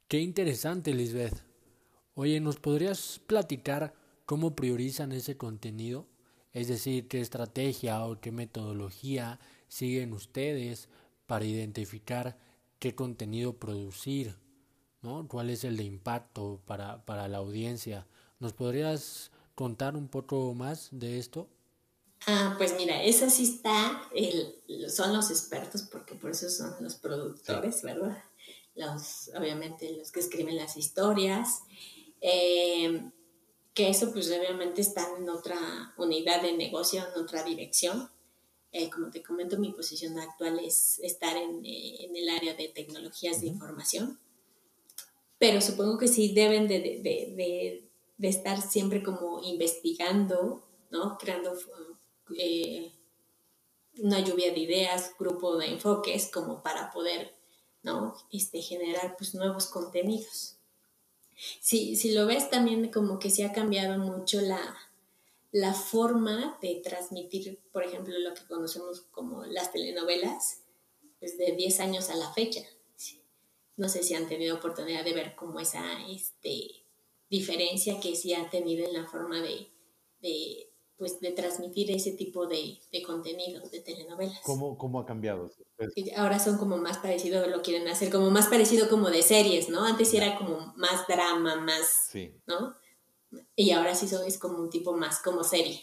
Qué 0.08 0.20
interesante, 0.20 0.94
Lisbeth. 0.94 1.42
Oye, 2.14 2.42
¿nos 2.42 2.58
podrías 2.58 3.22
platicar 3.26 3.94
cómo 4.26 4.54
priorizan 4.54 5.14
ese 5.14 5.38
contenido? 5.38 6.08
Es 6.52 6.68
decir, 6.68 7.08
qué 7.08 7.22
estrategia 7.22 8.06
o 8.06 8.20
qué 8.20 8.32
metodología 8.32 9.40
siguen 9.70 10.12
ustedes 10.12 10.90
para 11.26 11.46
identificar 11.46 12.38
qué 12.82 12.96
contenido 12.96 13.54
producir, 13.54 14.36
¿no? 15.04 15.28
¿Cuál 15.28 15.52
es 15.52 15.64
el 15.64 15.78
de 15.78 15.84
impacto 15.84 16.60
para, 16.66 17.06
para 17.06 17.28
la 17.28 17.38
audiencia? 17.38 18.08
¿Nos 18.40 18.54
podrías 18.54 19.30
contar 19.54 19.96
un 19.96 20.08
poco 20.08 20.56
más 20.56 20.90
de 20.92 21.20
esto? 21.20 21.48
Ah, 22.26 22.56
pues 22.58 22.76
mira, 22.76 23.04
esa 23.04 23.30
sí 23.30 23.44
está, 23.44 24.10
son 24.90 25.14
los 25.14 25.30
expertos, 25.30 25.84
porque 25.84 26.16
por 26.16 26.32
eso 26.32 26.50
son 26.50 26.74
los 26.82 26.96
productores, 26.96 27.84
¿verdad? 27.84 28.18
Los, 28.74 29.30
obviamente, 29.38 29.96
los 29.96 30.12
que 30.12 30.20
escriben 30.20 30.56
las 30.56 30.76
historias. 30.76 31.62
Eh, 32.20 33.12
que 33.76 33.90
eso 33.90 34.12
pues 34.12 34.28
obviamente 34.32 34.82
está 34.82 35.08
en 35.18 35.30
otra 35.30 35.94
unidad 35.98 36.42
de 36.42 36.54
negocio, 36.54 37.04
en 37.08 37.22
otra 37.22 37.44
dirección. 37.44 38.10
Eh, 38.74 38.90
como 38.90 39.12
te 39.12 39.22
comento, 39.22 39.58
mi 39.58 39.74
posición 39.74 40.18
actual 40.18 40.60
es 40.60 41.00
estar 41.00 41.36
en, 41.36 41.66
eh, 41.66 42.06
en 42.06 42.16
el 42.16 42.30
área 42.30 42.54
de 42.54 42.70
tecnologías 42.70 43.42
de 43.42 43.48
información, 43.48 44.18
pero 45.38 45.60
supongo 45.60 45.98
que 45.98 46.08
sí 46.08 46.34
deben 46.34 46.68
de, 46.68 46.80
de, 46.80 47.02
de, 47.02 47.90
de 48.18 48.28
estar 48.30 48.62
siempre 48.62 49.04
como 49.04 49.42
investigando, 49.44 50.64
¿no? 50.90 51.18
Creando 51.18 51.54
eh, 52.38 52.94
una 53.98 54.20
lluvia 54.20 54.54
de 54.54 54.60
ideas, 54.60 55.14
grupo 55.20 55.58
de 55.58 55.68
enfoques, 55.68 56.30
como 56.32 56.64
para 56.64 56.92
poder, 56.92 57.36
¿no? 57.84 58.14
Este, 58.32 58.62
generar 58.62 59.16
pues 59.18 59.36
nuevos 59.36 59.66
contenidos. 59.66 60.58
Si, 61.60 61.96
si 61.96 62.14
lo 62.14 62.26
ves 62.28 62.50
también 62.50 62.92
como 62.92 63.20
que 63.20 63.32
se 63.32 63.44
ha 63.44 63.52
cambiado 63.52 63.98
mucho 63.98 64.40
la, 64.42 64.78
la 65.52 65.74
forma 65.74 66.58
de 66.62 66.82
transmitir, 66.84 67.62
por 67.72 67.84
ejemplo, 67.84 68.18
lo 68.20 68.34
que 68.34 68.46
conocemos 68.48 69.02
como 69.12 69.44
las 69.46 69.72
telenovelas, 69.72 70.64
desde 71.20 71.46
pues, 71.46 71.58
10 71.58 71.80
años 71.82 72.10
a 72.10 72.16
la 72.16 72.32
fecha. 72.34 72.62
No 73.78 73.90
sé 73.90 74.04
si 74.04 74.14
han 74.14 74.28
tenido 74.28 74.58
oportunidad 74.58 75.04
de 75.04 75.14
ver 75.14 75.36
como 75.36 75.60
esa 75.60 75.84
este, 76.10 76.86
diferencia 77.30 78.00
que 78.00 78.16
sí 78.16 78.34
ha 78.34 78.50
tenido 78.50 78.86
en 78.86 78.94
la 78.94 79.08
forma 79.08 79.42
de, 79.42 79.72
de 80.22 80.72
pues, 81.02 81.20
de 81.20 81.32
transmitir 81.32 81.90
ese 81.90 82.12
tipo 82.12 82.46
de, 82.46 82.78
de 82.92 83.02
contenidos 83.02 83.72
de 83.72 83.80
telenovelas. 83.80 84.40
¿Cómo, 84.44 84.78
cómo 84.78 85.00
ha 85.00 85.06
cambiado? 85.08 85.52
Ahora 86.16 86.38
son 86.38 86.60
como 86.60 86.78
más 86.78 87.00
parecido, 87.00 87.48
lo 87.48 87.64
quieren 87.64 87.88
hacer 87.88 88.12
como 88.12 88.30
más 88.30 88.48
parecido 88.50 88.88
como 88.88 89.10
de 89.10 89.24
series, 89.24 89.70
¿no? 89.70 89.84
Antes 89.84 90.14
era 90.14 90.38
como 90.38 90.74
más 90.76 91.08
drama, 91.08 91.56
más, 91.56 92.08
sí. 92.12 92.36
¿no? 92.46 92.76
Y 93.56 93.72
ahora 93.72 93.96
sí 93.96 94.08
es 94.28 94.38
como 94.38 94.60
un 94.60 94.70
tipo 94.70 94.96
más 94.96 95.22
como 95.22 95.44
serie. 95.44 95.82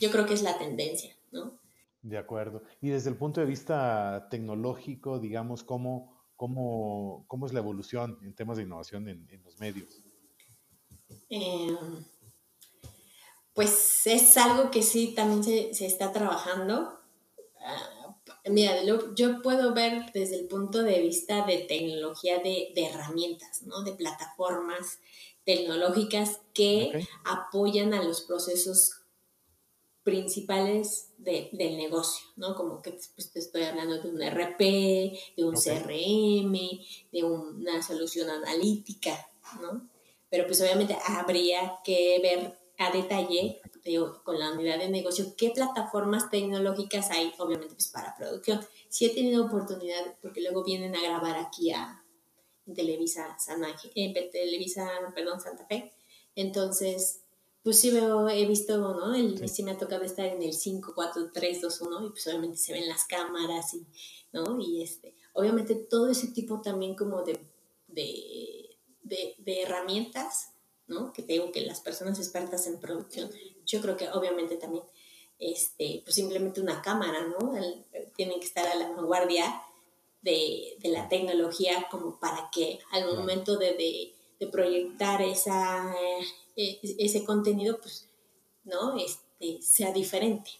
Yo 0.00 0.10
creo 0.10 0.26
que 0.26 0.34
es 0.34 0.42
la 0.42 0.58
tendencia, 0.58 1.14
¿no? 1.32 1.58
De 2.02 2.16
acuerdo. 2.16 2.62
Y 2.80 2.88
desde 2.88 3.10
el 3.10 3.16
punto 3.16 3.40
de 3.40 3.46
vista 3.46 4.28
tecnológico, 4.30 5.18
digamos, 5.18 5.64
¿cómo, 5.64 6.16
cómo, 6.36 7.24
cómo 7.26 7.46
es 7.46 7.52
la 7.52 7.60
evolución 7.60 8.18
en 8.22 8.34
temas 8.34 8.56
de 8.56 8.62
innovación 8.62 9.08
en, 9.08 9.28
en 9.30 9.42
los 9.42 9.58
medios? 9.58 10.04
Eh, 11.30 11.76
pues 13.58 14.06
es 14.06 14.36
algo 14.36 14.70
que 14.70 14.82
sí 14.82 15.14
también 15.14 15.42
se, 15.74 15.84
está 15.84 16.12
trabajando. 16.12 17.00
Ah, 17.60 18.16
mira, 18.48 18.74
yo 19.16 19.42
puedo 19.42 19.74
ver 19.74 20.12
desde 20.12 20.38
el 20.38 20.46
punto 20.46 20.82
de 20.82 21.00
vista 21.00 21.44
de 21.44 21.58
tecnología 21.58 22.38
de, 22.38 22.72
herramientas, 22.76 23.62
¿no? 23.64 23.82
De 23.82 23.92
plataformas 23.92 25.00
tecnológicas 25.48 26.42
que 26.52 27.08
apoyan 27.24 27.94
a 27.94 28.02
los 28.02 28.20
procesos 28.20 29.00
principales 30.02 31.14
del 31.16 31.78
negocio, 31.78 32.26
¿no? 32.36 32.54
Como 32.54 32.82
que 32.82 32.90
pues, 32.90 33.32
te 33.32 33.38
estoy 33.38 33.62
hablando 33.62 33.98
de 33.98 34.10
un 34.10 34.20
RP, 34.20 34.58
de 35.38 35.44
un 35.44 35.54
CRM, 35.54 36.52
de 37.10 37.24
una 37.24 37.82
solución 37.82 38.28
analítica, 38.28 39.26
¿no? 39.62 39.88
Pero 40.28 40.46
pues 40.46 40.60
obviamente 40.60 40.98
habría 41.06 41.76
que 41.82 42.20
ver 42.22 42.58
a 42.76 42.92
detalle 42.92 43.62
con 44.24 44.38
la 44.38 44.52
unidad 44.52 44.78
de 44.78 44.90
negocio 44.90 45.34
qué 45.34 45.48
plataformas 45.48 46.28
tecnológicas 46.28 47.10
hay, 47.10 47.32
obviamente, 47.38 47.74
pues 47.74 47.88
para 47.88 48.14
producción. 48.18 48.60
Si 48.90 49.06
he 49.06 49.14
tenido 49.14 49.46
oportunidad, 49.46 50.14
porque 50.20 50.42
luego 50.42 50.62
vienen 50.62 50.94
a 50.94 51.00
grabar 51.00 51.38
aquí 51.38 51.70
a 51.70 52.04
Televisa, 52.74 53.36
San 53.38 53.62
en 53.94 54.12
Televisa, 54.30 54.88
perdón, 55.14 55.40
Santa 55.40 55.66
Fe. 55.66 55.92
Entonces, 56.34 57.20
pues 57.62 57.80
sí 57.80 57.90
veo, 57.90 58.28
he 58.28 58.46
visto, 58.46 58.78
¿no? 58.78 59.14
El, 59.14 59.48
sí. 59.48 59.62
me 59.62 59.72
ha 59.72 59.78
tocado 59.78 60.04
estar 60.04 60.26
en 60.26 60.42
el 60.42 60.52
5, 60.52 60.92
4, 60.94 61.30
3, 61.32 61.60
2, 61.60 61.80
1 61.80 62.06
y 62.06 62.10
pues 62.10 62.26
obviamente 62.26 62.58
se 62.58 62.72
ven 62.72 62.88
las 62.88 63.04
cámaras 63.04 63.74
y, 63.74 63.86
¿no? 64.32 64.58
Y 64.60 64.82
este, 64.82 65.16
obviamente 65.32 65.74
todo 65.74 66.08
ese 66.08 66.28
tipo 66.28 66.60
también 66.60 66.94
como 66.94 67.22
de, 67.22 67.38
de, 67.88 68.76
de, 69.02 69.34
de 69.38 69.62
herramientas 69.62 70.50
¿no? 70.88 71.12
Que 71.12 71.22
tengo 71.22 71.52
que 71.52 71.60
las 71.60 71.80
personas 71.80 72.18
expertas 72.18 72.66
en 72.66 72.80
producción, 72.80 73.30
yo 73.64 73.80
creo 73.80 73.96
que 73.96 74.08
obviamente 74.10 74.56
también, 74.56 74.84
este, 75.38 76.00
pues 76.02 76.16
simplemente 76.16 76.60
una 76.60 76.82
cámara, 76.82 77.26
¿no? 77.28 77.52
tienen 78.16 78.40
que 78.40 78.46
estar 78.46 78.66
a 78.66 78.74
la 78.74 78.88
vanguardia 78.90 79.62
de, 80.22 80.76
la 80.84 81.08
tecnología 81.08 81.86
como 81.90 82.18
para 82.18 82.50
que 82.52 82.78
al 82.92 83.06
momento 83.16 83.56
de, 83.56 84.14
proyectar 84.52 85.20
esa, 85.22 85.92
eh, 86.56 86.78
ese 86.98 87.24
contenido, 87.24 87.78
pues, 87.80 88.08
¿no? 88.64 88.96
Este, 88.96 89.60
sea 89.62 89.92
diferente. 89.92 90.50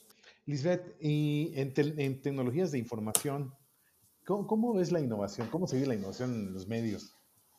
Lisbeth, 0.46 0.96
y 1.00 1.52
en, 1.54 1.72
en 1.76 2.22
tecnologías 2.22 2.72
de 2.72 2.78
información, 2.78 3.54
¿cómo, 4.24 4.46
¿cómo, 4.46 4.74
ves 4.74 4.90
la 4.90 5.00
innovación? 5.00 5.48
¿Cómo 5.48 5.66
se 5.66 5.78
ve 5.78 5.86
la 5.86 5.94
innovación 5.94 6.34
en 6.34 6.54
los 6.54 6.66
medios? 6.66 7.14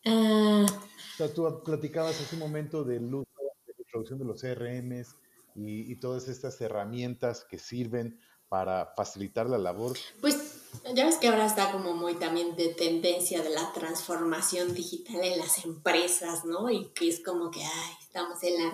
Ah. 0.06 0.66
o 0.66 1.18
sea, 1.18 1.34
tú 1.34 1.62
platicabas 1.64 2.20
hace 2.20 2.36
un 2.36 2.40
momento 2.40 2.84
del 2.84 3.14
uso 3.14 3.28
de 3.38 3.74
la 3.74 3.80
introducción 3.80 4.20
de 4.20 4.26
los 4.26 4.42
CRMs 4.42 5.16
y, 5.56 5.96
todas 5.98 6.28
estas 6.30 6.60
herramientas 6.62 7.44
que 7.44 7.60
sirven 7.60 8.20
para 8.48 8.94
facilitar 8.96 9.50
la 9.50 9.58
labor. 9.58 9.98
Pues 10.22 10.49
ya 10.96 11.06
ves 11.06 11.18
que 11.18 11.28
ahora 11.28 11.46
está 11.46 11.72
como 11.72 11.94
muy 11.94 12.16
también 12.16 12.56
de 12.56 12.70
tendencia 12.70 13.42
de 13.42 13.50
la 13.50 13.72
transformación 13.74 14.74
digital 14.74 15.24
en 15.24 15.38
las 15.38 15.64
empresas, 15.66 16.46
¿no? 16.46 16.70
Y 16.70 16.86
que 16.90 17.10
es 17.10 17.20
como 17.24 17.52
que, 17.52 17.62
ay, 17.62 17.94
estamos 18.02 18.42
en 18.44 18.64
la 18.64 18.74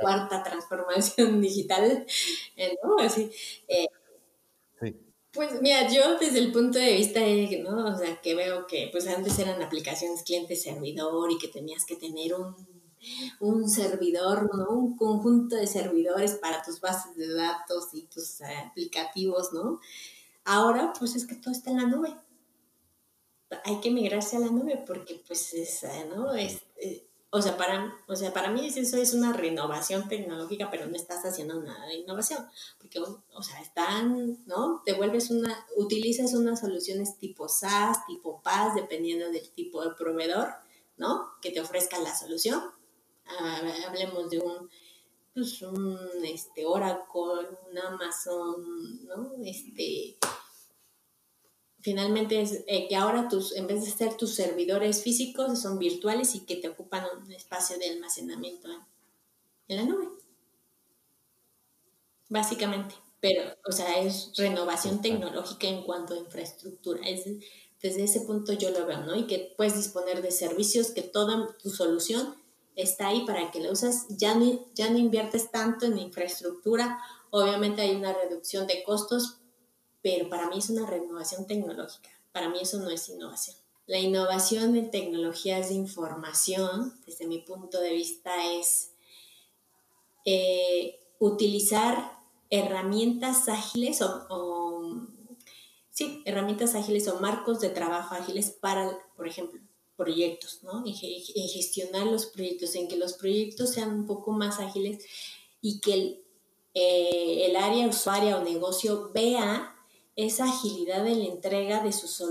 cuarta 0.00 0.42
transformación 0.42 1.40
digital, 1.40 2.06
¿no? 2.82 2.98
Así. 2.98 3.30
Eh, 3.68 3.88
pues 5.32 5.62
mira, 5.62 5.90
yo 5.90 6.18
desde 6.18 6.40
el 6.40 6.52
punto 6.52 6.78
de 6.78 6.92
vista, 6.92 7.20
de, 7.20 7.62
¿no? 7.64 7.86
O 7.86 7.96
sea, 7.96 8.20
que 8.20 8.34
veo 8.34 8.66
que 8.66 8.88
pues 8.92 9.06
antes 9.08 9.38
eran 9.38 9.62
aplicaciones 9.62 10.24
cliente-servidor 10.24 11.30
y 11.30 11.38
que 11.38 11.48
tenías 11.48 11.86
que 11.86 11.96
tener 11.96 12.34
un, 12.34 12.54
un 13.40 13.68
servidor, 13.68 14.54
¿no? 14.54 14.68
Un 14.70 14.96
conjunto 14.96 15.56
de 15.56 15.66
servidores 15.66 16.34
para 16.34 16.62
tus 16.62 16.80
bases 16.80 17.16
de 17.16 17.32
datos 17.32 17.88
y 17.94 18.02
tus 18.08 18.42
eh, 18.42 18.56
aplicativos, 18.68 19.54
¿no? 19.54 19.80
Ahora 20.44 20.92
pues 20.98 21.14
es 21.14 21.26
que 21.26 21.34
todo 21.34 21.52
está 21.52 21.70
en 21.70 21.76
la 21.78 21.86
nube. 21.86 22.14
Hay 23.64 23.80
que 23.80 23.90
migrarse 23.90 24.36
a 24.36 24.40
la 24.40 24.48
nube 24.48 24.82
porque 24.86 25.22
pues 25.26 25.52
es, 25.54 25.82
eh, 25.84 26.06
¿no? 26.08 26.32
Es, 26.34 26.62
eh, 26.76 27.06
o 27.34 27.40
sea, 27.40 27.56
para, 27.56 27.96
o 28.08 28.14
sea, 28.14 28.30
para 28.34 28.50
mí 28.50 28.66
eso 28.66 28.96
es 28.98 29.14
una 29.14 29.32
renovación 29.32 30.06
tecnológica, 30.06 30.70
pero 30.70 30.86
no 30.86 30.94
estás 30.94 31.24
haciendo 31.24 31.62
nada 31.62 31.86
de 31.86 31.94
innovación, 31.94 32.46
porque, 32.78 33.00
o 33.00 33.42
sea, 33.42 33.58
están, 33.62 34.44
¿no? 34.44 34.82
Te 34.84 34.92
vuelves 34.92 35.30
una, 35.30 35.66
utilizas 35.76 36.34
unas 36.34 36.60
soluciones 36.60 37.16
tipo 37.16 37.48
SaaS, 37.48 38.04
tipo 38.06 38.42
PaaS, 38.42 38.74
dependiendo 38.74 39.30
del 39.30 39.48
tipo 39.50 39.82
de 39.82 39.94
proveedor, 39.94 40.52
¿no? 40.98 41.30
Que 41.40 41.50
te 41.50 41.60
ofrezca 41.60 41.98
la 42.00 42.14
solución. 42.14 42.60
Ah, 43.24 43.62
hablemos 43.86 44.28
de 44.28 44.38
un, 44.38 44.68
pues, 45.34 45.62
un, 45.62 45.98
este, 46.24 46.66
Oracle, 46.66 47.48
un 47.70 47.78
Amazon, 47.78 49.06
¿no? 49.06 49.32
Este, 49.44 50.16
finalmente 51.80 52.40
es 52.40 52.64
eh, 52.66 52.86
que 52.88 52.96
ahora 52.96 53.28
tus, 53.28 53.54
en 53.56 53.66
vez 53.66 53.84
de 53.84 53.90
ser 53.90 54.16
tus 54.16 54.34
servidores 54.34 55.02
físicos, 55.02 55.60
son 55.60 55.78
virtuales 55.78 56.34
y 56.34 56.40
que 56.40 56.56
te 56.56 56.68
ocupan 56.68 57.04
un 57.16 57.32
espacio 57.32 57.78
de 57.78 57.90
almacenamiento 57.90 58.68
en, 59.68 59.76
la 59.76 59.84
nube. 59.84 60.08
Básicamente. 62.28 62.94
Pero, 63.20 63.54
o 63.66 63.72
sea, 63.72 64.00
es 64.00 64.32
renovación 64.36 65.00
tecnológica 65.00 65.68
en 65.68 65.84
cuanto 65.84 66.14
a 66.14 66.18
infraestructura. 66.18 67.00
Es, 67.08 67.24
desde 67.80 68.04
ese 68.04 68.22
punto 68.22 68.52
yo 68.52 68.70
lo 68.70 68.84
veo, 68.84 69.00
¿no? 69.04 69.14
Y 69.16 69.26
que 69.26 69.54
puedes 69.56 69.76
disponer 69.76 70.22
de 70.22 70.32
servicios, 70.32 70.90
que 70.90 71.02
toda 71.02 71.56
tu 71.62 71.70
solución 71.70 72.34
está 72.76 73.08
ahí 73.08 73.24
para 73.26 73.50
que 73.50 73.60
la 73.60 73.70
usas. 73.70 74.06
Ya 74.08 74.38
ya 74.74 74.90
no 74.90 74.98
inviertes 74.98 75.50
tanto 75.50 75.86
en 75.86 75.98
infraestructura. 75.98 77.00
Obviamente 77.30 77.82
hay 77.82 77.94
una 77.94 78.12
reducción 78.12 78.66
de 78.66 78.82
costos, 78.84 79.38
pero 80.02 80.28
para 80.28 80.48
mí 80.48 80.58
es 80.58 80.70
una 80.70 80.86
renovación 80.86 81.46
tecnológica. 81.46 82.10
Para 82.32 82.48
mí 82.48 82.58
eso 82.60 82.78
no 82.78 82.90
es 82.90 83.08
innovación. 83.08 83.56
La 83.86 83.98
innovación 83.98 84.76
en 84.76 84.90
tecnologías 84.90 85.68
de 85.68 85.74
información, 85.74 86.94
desde 87.04 87.26
mi 87.26 87.38
punto 87.38 87.80
de 87.80 87.92
vista, 87.92 88.30
es 88.52 88.92
eh, 90.24 91.00
utilizar 91.18 92.18
herramientas 92.50 93.48
ágiles 93.48 94.02
o, 94.02 95.08
sí, 95.90 96.22
herramientas 96.26 96.74
ágiles 96.74 97.08
o 97.08 97.18
marcos 97.18 97.60
de 97.60 97.70
trabajo 97.70 98.14
ágiles 98.14 98.50
para, 98.50 98.98
por 99.16 99.26
ejemplo, 99.26 99.60
proyectos, 99.96 100.62
¿no? 100.62 100.84
En, 100.86 100.94
gestionar 100.94 102.06
los 102.06 102.26
proyectos, 102.26 102.74
en 102.74 102.88
que 102.88 102.96
los 102.96 103.14
proyectos 103.14 103.70
sean 103.70 103.90
un 103.90 104.06
poco 104.06 104.32
más 104.32 104.58
ágiles 104.58 105.04
y 105.60 105.80
que 105.80 106.22
eh, 106.74 107.46
el 107.46 107.56
área 107.56 107.86
usuaria 107.86 108.38
o 108.38 108.44
negocio 108.44 109.10
vea 109.12 109.76
esa 110.16 110.44
agilidad 110.44 111.06
en 111.06 111.20
la 111.20 111.26
entrega 111.26 111.82
de 111.82 111.92
sus, 111.92 112.22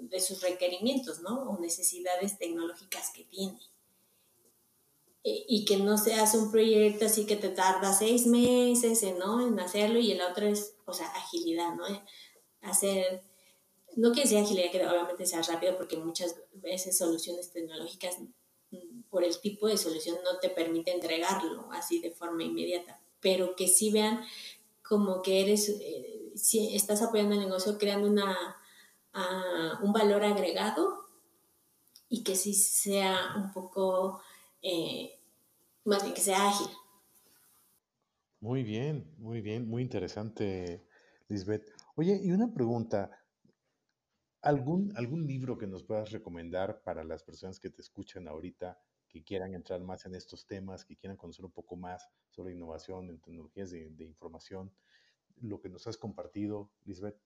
de 0.00 0.20
sus 0.20 0.40
requerimientos, 0.42 1.20
¿no? 1.20 1.50
O 1.50 1.58
necesidades 1.58 2.38
tecnológicas 2.38 3.10
que 3.10 3.24
tiene. 3.24 3.60
Eh, 5.22 5.44
y 5.48 5.66
que 5.66 5.76
no 5.76 5.98
se 5.98 6.14
hace 6.14 6.38
un 6.38 6.50
proyecto 6.50 7.04
así 7.04 7.26
que 7.26 7.36
te 7.36 7.50
tarda 7.50 7.92
seis 7.92 8.26
meses 8.26 9.04
¿no? 9.18 9.46
en 9.46 9.60
hacerlo 9.60 9.98
y 9.98 10.12
el 10.12 10.22
otro 10.22 10.46
es, 10.46 10.76
o 10.86 10.94
sea, 10.94 11.08
agilidad, 11.08 11.74
¿no? 11.74 11.84
Hacer, 12.62 13.22
no 13.96 14.12
que 14.12 14.26
sea 14.26 14.42
agilidad, 14.42 14.70
que 14.70 14.86
obviamente 14.86 15.26
sea 15.26 15.42
rápido, 15.42 15.76
porque 15.76 15.96
muchas 15.96 16.36
veces 16.54 16.96
soluciones 16.96 17.50
tecnológicas 17.50 18.18
mm, 18.70 19.02
por 19.10 19.24
el 19.24 19.38
tipo 19.40 19.66
de 19.68 19.76
solución 19.76 20.16
no 20.24 20.38
te 20.38 20.48
permite 20.48 20.92
entregarlo 20.92 21.68
así 21.72 22.00
de 22.00 22.10
forma 22.10 22.42
inmediata, 22.42 23.00
pero 23.20 23.56
que 23.56 23.68
sí 23.68 23.90
vean 23.90 24.20
como 24.82 25.22
que 25.22 25.40
eres, 25.40 25.68
eh, 25.68 26.32
si 26.34 26.74
estás 26.74 27.02
apoyando 27.02 27.34
el 27.34 27.40
negocio 27.40 27.78
creando 27.78 28.08
una, 28.08 28.56
ah, 29.12 29.78
un 29.82 29.92
valor 29.92 30.24
agregado 30.24 31.04
y 32.08 32.24
que 32.24 32.34
sí 32.34 32.54
sea 32.54 33.34
un 33.36 33.52
poco 33.52 34.20
eh, 34.62 35.20
más 35.84 36.02
bien 36.02 36.14
que 36.14 36.20
sea 36.20 36.48
ágil. 36.48 36.68
Muy 38.40 38.62
bien, 38.62 39.14
muy 39.18 39.40
bien, 39.40 39.68
muy 39.68 39.82
interesante, 39.82 40.86
Lisbeth. 41.28 41.70
Oye, 41.94 42.18
y 42.22 42.32
una 42.32 42.52
pregunta, 42.52 43.10
¿algún, 44.42 44.92
algún 44.96 45.26
libro 45.26 45.58
que 45.58 45.66
nos 45.66 45.82
puedas 45.82 46.10
recomendar 46.10 46.82
para 46.82 47.04
las 47.04 47.22
personas 47.22 47.60
que 47.60 47.70
te 47.70 47.82
escuchan 47.82 48.28
ahorita, 48.28 48.80
que 49.08 49.24
quieran 49.24 49.54
entrar 49.54 49.80
más 49.80 50.06
en 50.06 50.14
estos 50.14 50.46
temas, 50.46 50.84
que 50.84 50.96
quieran 50.96 51.16
conocer 51.16 51.44
un 51.44 51.50
poco 51.50 51.76
más 51.76 52.08
sobre 52.30 52.54
innovación 52.54 53.10
en 53.10 53.20
tecnologías 53.20 53.70
de, 53.70 54.04
información, 54.04 54.72
lo 55.40 55.60
que 55.60 55.68
nos 55.68 55.86
has 55.86 55.96
compartido, 55.96 56.70
Lisbeth? 56.84 57.16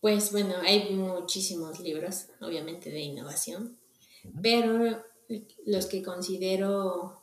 Pues 0.00 0.32
bueno, 0.32 0.54
hay 0.64 0.94
muchísimos 0.94 1.80
libros, 1.80 2.28
obviamente, 2.40 2.90
de 2.90 3.00
innovación, 3.00 3.78
pero 4.40 5.02
los 5.64 5.86
que 5.86 6.02
considero 6.02 7.22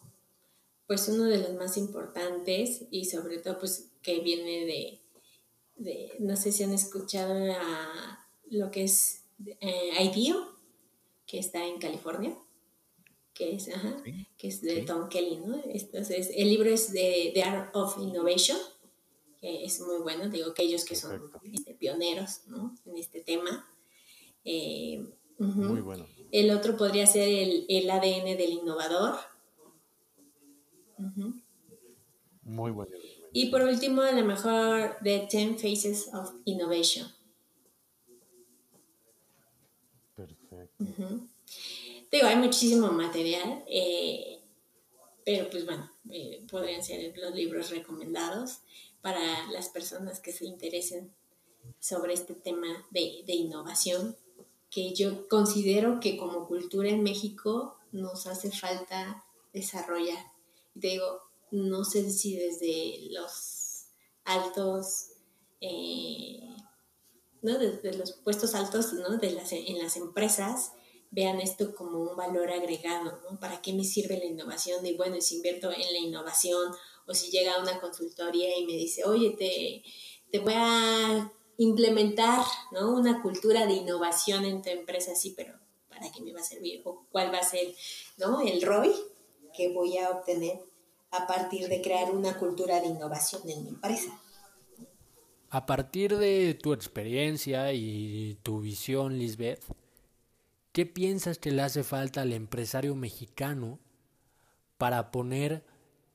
pues 0.89 1.07
uno 1.07 1.25
de 1.25 1.37
los 1.37 1.53
más 1.53 1.77
importantes 1.77 2.87
y 2.89 3.05
sobre 3.05 3.37
todo 3.37 3.59
pues 3.59 3.91
que 4.01 4.21
viene 4.21 4.99
de, 5.77 6.11
no 6.19 6.35
sé 6.35 6.51
si 6.51 6.63
han 6.63 6.73
escuchado 6.73 7.35
lo 8.49 8.71
que 8.71 8.85
es 8.85 9.23
eh, 9.45 9.91
IDEO, 10.03 10.47
que 11.25 11.39
está 11.39 11.65
en 11.65 11.79
California, 11.79 12.35
que 13.33 13.55
es, 13.55 13.69
que 14.37 14.47
es 14.47 14.61
de 14.61 14.81
Tom 14.81 15.07
Kelly, 15.09 15.37
¿no? 15.37 15.61
Entonces, 15.65 16.31
el 16.35 16.49
libro 16.49 16.69
es 16.69 16.91
de 16.91 17.31
The 17.33 17.43
Art 17.43 17.75
of 17.75 17.97
Innovation, 17.99 18.57
que 19.39 19.63
es 19.63 19.79
muy 19.79 19.99
bueno, 20.01 20.29
digo 20.29 20.53
que 20.53 20.63
ellos 20.63 20.83
que 20.83 20.95
son 20.95 21.31
este, 21.53 21.73
pioneros, 21.73 22.41
¿no? 22.47 22.75
En 22.85 22.97
este 22.97 23.21
tema. 23.21 23.65
Eh, 24.43 25.05
muy 25.37 25.81
bueno. 25.81 26.05
El 26.31 26.51
otro 26.51 26.75
podría 26.75 27.07
ser 27.07 27.27
el, 27.29 27.89
ADN 27.89 28.37
del 28.37 28.51
innovador. 28.51 29.15
Muy 32.43 32.71
bueno. 32.71 32.91
Y 33.31 33.49
por 33.49 33.61
último, 33.61 34.01
a 34.01 34.11
lo 34.11 34.25
mejor 34.25 34.97
The 35.03 35.27
Ten 35.29 35.57
Faces 35.57 36.09
of 36.13 36.33
Innovation. 36.45 37.07
Perfecto. 40.79 41.27
Digo, 42.11 42.25
hay 42.25 42.37
muchísimo 42.37 42.91
material, 42.91 43.63
eh, 43.67 44.39
pero 45.23 45.47
pues 45.51 45.65
bueno, 45.65 45.91
eh, 46.09 46.43
podrían 46.49 46.83
ser 46.83 47.15
los 47.15 47.35
libros 47.35 47.69
recomendados 47.69 48.61
para 49.01 49.47
las 49.51 49.69
personas 49.69 50.19
que 50.19 50.31
se 50.31 50.45
interesen 50.45 51.13
sobre 51.79 52.13
este 52.13 52.33
tema 52.33 52.87
de, 52.89 53.23
de 53.27 53.33
innovación 53.33 54.17
que 54.71 54.93
yo 54.93 55.27
considero 55.27 55.99
que 55.99 56.17
como 56.17 56.47
cultura 56.47 56.89
en 56.89 57.03
México 57.03 57.77
nos 57.91 58.27
hace 58.27 58.51
falta 58.51 59.23
desarrollar. 59.53 60.23
Te 60.79 60.89
digo, 60.89 61.21
no 61.51 61.83
sé 61.83 62.09
si 62.11 62.35
desde 62.35 63.09
los 63.11 63.85
altos, 64.25 65.11
eh, 65.61 66.55
¿no? 67.41 67.57
desde 67.57 67.93
los 67.97 68.13
puestos 68.13 68.55
altos 68.55 68.93
¿no? 68.93 69.17
de 69.17 69.31
las, 69.31 69.51
en 69.51 69.77
las 69.77 69.97
empresas, 69.97 70.73
vean 71.11 71.39
esto 71.39 71.73
como 71.75 71.99
un 71.99 72.15
valor 72.15 72.51
agregado, 72.51 73.19
¿no? 73.23 73.39
¿Para 73.39 73.61
qué 73.61 73.73
me 73.73 73.83
sirve 73.83 74.17
la 74.17 74.25
innovación? 74.25 74.85
Y 74.85 74.95
bueno, 74.95 75.19
si 75.21 75.37
invierto 75.37 75.71
en 75.71 75.91
la 75.93 75.99
innovación 75.99 76.71
o 77.07 77.13
si 77.13 77.31
llega 77.31 77.59
una 77.59 77.79
consultoría 77.79 78.57
y 78.57 78.65
me 78.65 78.73
dice, 78.73 79.03
oye, 79.05 79.31
te, 79.31 79.83
te 80.31 80.39
voy 80.39 80.53
a 80.55 81.31
implementar 81.57 82.45
¿no? 82.71 82.93
una 82.93 83.21
cultura 83.21 83.65
de 83.65 83.73
innovación 83.73 84.45
en 84.45 84.61
tu 84.61 84.69
empresa, 84.69 85.15
sí, 85.15 85.33
pero 85.35 85.53
¿para 85.89 86.11
qué 86.11 86.21
me 86.21 86.33
va 86.33 86.41
a 86.41 86.43
servir? 86.43 86.81
¿O 86.85 87.05
cuál 87.11 87.33
va 87.33 87.39
a 87.39 87.43
ser 87.43 87.73
¿no? 88.17 88.41
el 88.41 88.61
ROI 88.61 88.93
que 89.55 89.73
voy 89.73 89.97
a 89.97 90.11
obtener 90.11 90.59
a 91.11 91.25
partir 91.25 91.67
de 91.67 91.81
crear 91.81 92.11
una 92.11 92.37
cultura 92.37 92.79
de 92.79 92.87
innovación 92.87 93.41
en 93.49 93.63
mi 93.63 93.69
empresa? 93.69 94.21
A 95.51 95.65
partir 95.65 96.17
de 96.17 96.53
tu 96.53 96.73
experiencia 96.73 97.73
y 97.73 98.37
tu 98.43 98.61
visión, 98.61 99.17
Lisbeth, 99.17 99.63
¿qué 100.71 100.85
piensas 100.85 101.39
que 101.39 101.51
le 101.51 101.63
hace 101.63 101.83
falta 101.83 102.21
al 102.21 102.33
empresario 102.33 102.93
mexicano 102.93 103.79
para 104.77 105.09
poner 105.09 105.63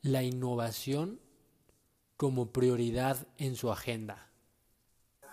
la 0.03 0.23
innovación 0.23 1.19
como 2.17 2.53
prioridad 2.53 3.27
en 3.39 3.57
su 3.57 3.73
agenda? 3.73 4.31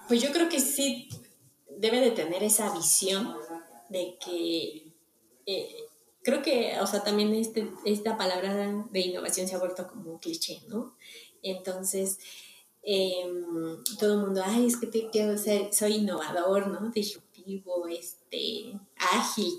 Pues 0.07 0.21
yo 0.23 0.31
creo 0.31 0.49
que 0.49 0.59
sí 0.59 1.07
debe 1.69 1.99
de 1.99 2.11
tener 2.11 2.41
esa 2.41 2.75
visión 2.75 3.35
de 3.89 4.17
que 4.25 4.91
eh, 5.45 5.75
creo 6.23 6.41
que, 6.41 6.79
o 6.79 6.87
sea, 6.87 7.03
también 7.03 7.35
este, 7.35 7.69
esta 7.85 8.17
palabra 8.17 8.55
de 8.89 8.99
innovación 8.99 9.47
se 9.47 9.55
ha 9.55 9.59
vuelto 9.59 9.87
como 9.87 10.13
un 10.13 10.19
cliché, 10.19 10.61
¿no? 10.67 10.95
Entonces, 11.43 12.19
em, 12.83 13.83
todo 13.99 14.13
el 14.13 14.19
mundo, 14.19 14.41
ay, 14.43 14.67
es 14.67 14.77
que 14.77 14.87
te, 14.87 15.09
quiero 15.09 15.37
soy 15.37 15.95
innovador, 15.95 16.67
¿no? 16.67 16.89
Disruptivo, 16.91 17.87
este, 17.87 18.79
ágil. 18.97 19.57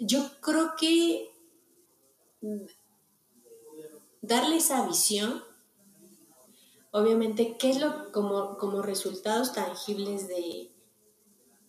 Yo 0.00 0.30
creo 0.40 0.72
que 0.78 1.30
darle 4.20 4.56
esa 4.56 4.86
visión 4.86 5.42
obviamente, 6.94 7.56
¿qué 7.58 7.70
es 7.70 7.80
lo 7.80 8.12
como, 8.12 8.56
como 8.56 8.80
resultados 8.80 9.52
tangibles 9.52 10.28
de, 10.28 10.70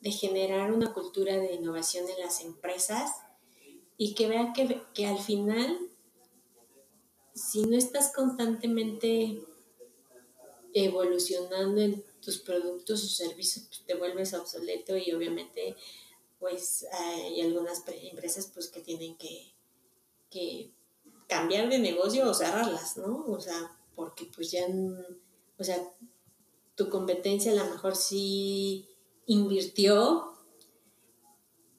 generar 0.03 0.71
una 0.71 0.93
cultura 0.93 1.35
de 1.35 1.55
innovación 1.55 2.05
en 2.07 2.23
las 2.23 2.41
empresas? 2.41 3.09
Y 3.97 4.13
que 4.13 4.27
vea 4.27 4.53
que, 4.53 5.07
al 5.07 5.17
final, 5.17 5.79
si 7.33 7.63
no 7.63 7.75
estás 7.75 8.13
constantemente 8.13 9.41
evolucionando 10.75 11.79
en 11.79 12.03
tus 12.21 12.39
productos 12.39 13.03
o 13.03 13.07
servicios, 13.07 13.65
pues 13.69 13.85
te 13.85 13.95
vuelves 13.95 14.33
obsoleto 14.33 14.97
y 14.97 15.13
obviamente 15.13 15.75
pues 16.37 16.85
hay 16.91 17.39
algunas 17.41 17.81
empresas 17.87 18.51
pues 18.53 18.67
que 18.67 18.81
tienen 18.81 19.17
que, 19.17 19.53
que 20.29 20.73
cambiar 21.27 21.69
de 21.69 21.79
negocio 21.79 22.29
o 22.29 22.33
cerrarlas, 22.33 22.97
¿no? 22.97 23.25
O 23.27 23.39
sea, 23.39 23.79
porque 23.95 24.29
pues 24.35 24.51
ya, 24.51 24.67
o 25.57 25.63
sea, 25.63 25.81
tu 26.75 26.89
competencia 26.89 27.53
a 27.53 27.55
lo 27.55 27.71
mejor 27.71 27.95
sí 27.95 28.89
invirtió 29.27 30.33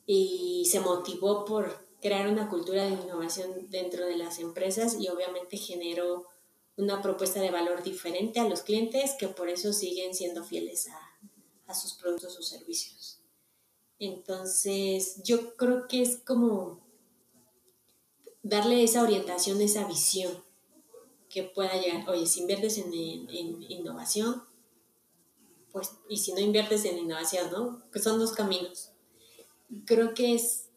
y 0.07 0.67
se 0.71 0.81
motivó 0.81 1.45
por 1.45 1.87
crear 2.01 2.29
una 2.29 2.49
cultura 2.49 2.87
de 2.87 2.93
innovación 2.93 3.69
dentro 3.69 4.07
de 4.07 4.17
las 4.17 4.39
empresas 4.39 4.99
y 4.99 5.09
obviamente 5.09 5.59
generó 5.59 6.25
una 6.77 7.01
propuesta 7.03 7.41
de 7.41 7.51
valor 7.51 7.83
diferente 7.83 8.41
a 8.41 8.49
los 8.49 8.63
clientes 8.63 9.15
que 9.19 9.29
por 9.29 9.49
eso 9.49 9.73
siguen 9.73 10.15
siendo 10.15 10.45
fieles 10.45 10.89
a, 10.89 11.01
a 11.67 11.75
sus 11.75 11.95
productos 11.95 12.39
o 12.39 12.43
servicios. 12.43 13.21
Entonces, 13.99 15.23
yo 15.23 15.57
creo 15.57 15.89
que 15.89 16.03
es 16.03 16.19
como 16.19 16.87
darle 18.43 18.85
esa 18.85 19.03
orientación, 19.03 19.61
esa 19.61 19.87
visión 19.87 20.45
que 21.31 21.43
pueda 21.43 21.81
llegar. 21.81 22.09
Oye, 22.09 22.27
si 22.27 22.41
inviertes 22.41 22.79
en, 22.79 22.93
innovación, 22.95 24.45
pues, 25.73 25.93
y 26.09 26.19
si 26.19 26.33
no 26.33 26.41
inviertes 26.41 26.85
en 26.85 26.99
innovación, 26.99 27.51
¿no? 27.51 27.83
Que 27.91 27.99
son 27.99 28.19
dos 28.19 28.33
caminos. 28.33 28.91
Creo 29.85 30.15
que 30.15 30.35
es 30.35 30.69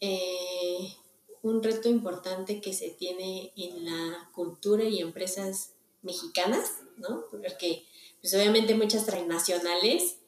eh, 0.00 0.94
un 1.42 1.62
reto 1.62 1.88
importante 1.88 2.60
que 2.60 2.72
se 2.72 2.90
tiene 2.90 3.52
en 3.56 3.84
la 3.84 4.30
cultura 4.32 4.84
y 4.84 5.00
empresas 5.00 5.74
mexicanas, 6.02 6.78
¿no? 6.96 7.24
Porque, 7.30 7.84
pues 8.20 8.32
obviamente 8.34 8.74
muchas 8.74 9.06
transnacionales, 9.06 10.18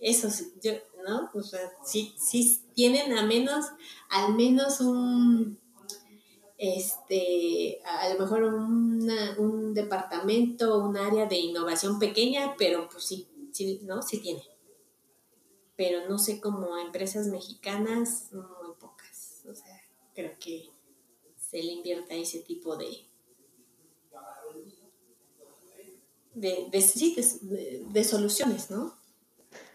eso, 0.00 0.28
yo, 0.62 0.72
¿no? 1.06 1.30
O 1.34 1.42
sea, 1.42 1.60
sí, 1.84 2.14
sí 2.18 2.62
tienen 2.74 3.16
a 3.16 3.24
menos, 3.24 3.66
al 4.08 4.34
menos 4.34 4.80
un 4.80 5.60
este, 6.62 7.80
a 7.84 8.08
lo 8.10 8.20
mejor 8.20 8.44
un 8.44 9.74
departamento, 9.74 10.78
un 10.78 10.96
área 10.96 11.26
de 11.26 11.36
innovación 11.36 11.98
pequeña, 11.98 12.54
pero 12.56 12.88
pues 12.88 13.02
sí, 13.02 13.28
sí, 13.50 13.80
¿no? 13.82 14.00
Sí 14.00 14.20
tiene. 14.20 14.44
Pero 15.74 16.08
no 16.08 16.20
sé 16.20 16.40
cómo 16.40 16.78
empresas 16.78 17.26
mexicanas, 17.26 18.28
muy 18.32 18.76
pocas. 18.78 19.42
O 19.50 19.54
sea, 19.56 19.81
creo 20.14 20.32
que 20.38 20.68
se 21.36 21.62
le 21.62 21.72
invierta 21.72 22.14
ese 22.14 22.40
tipo 22.40 22.76
de, 22.76 22.86
de, 26.34 26.68
de, 26.70 27.80
de, 27.92 28.04
soluciones, 28.04 28.70
¿no? 28.70 28.94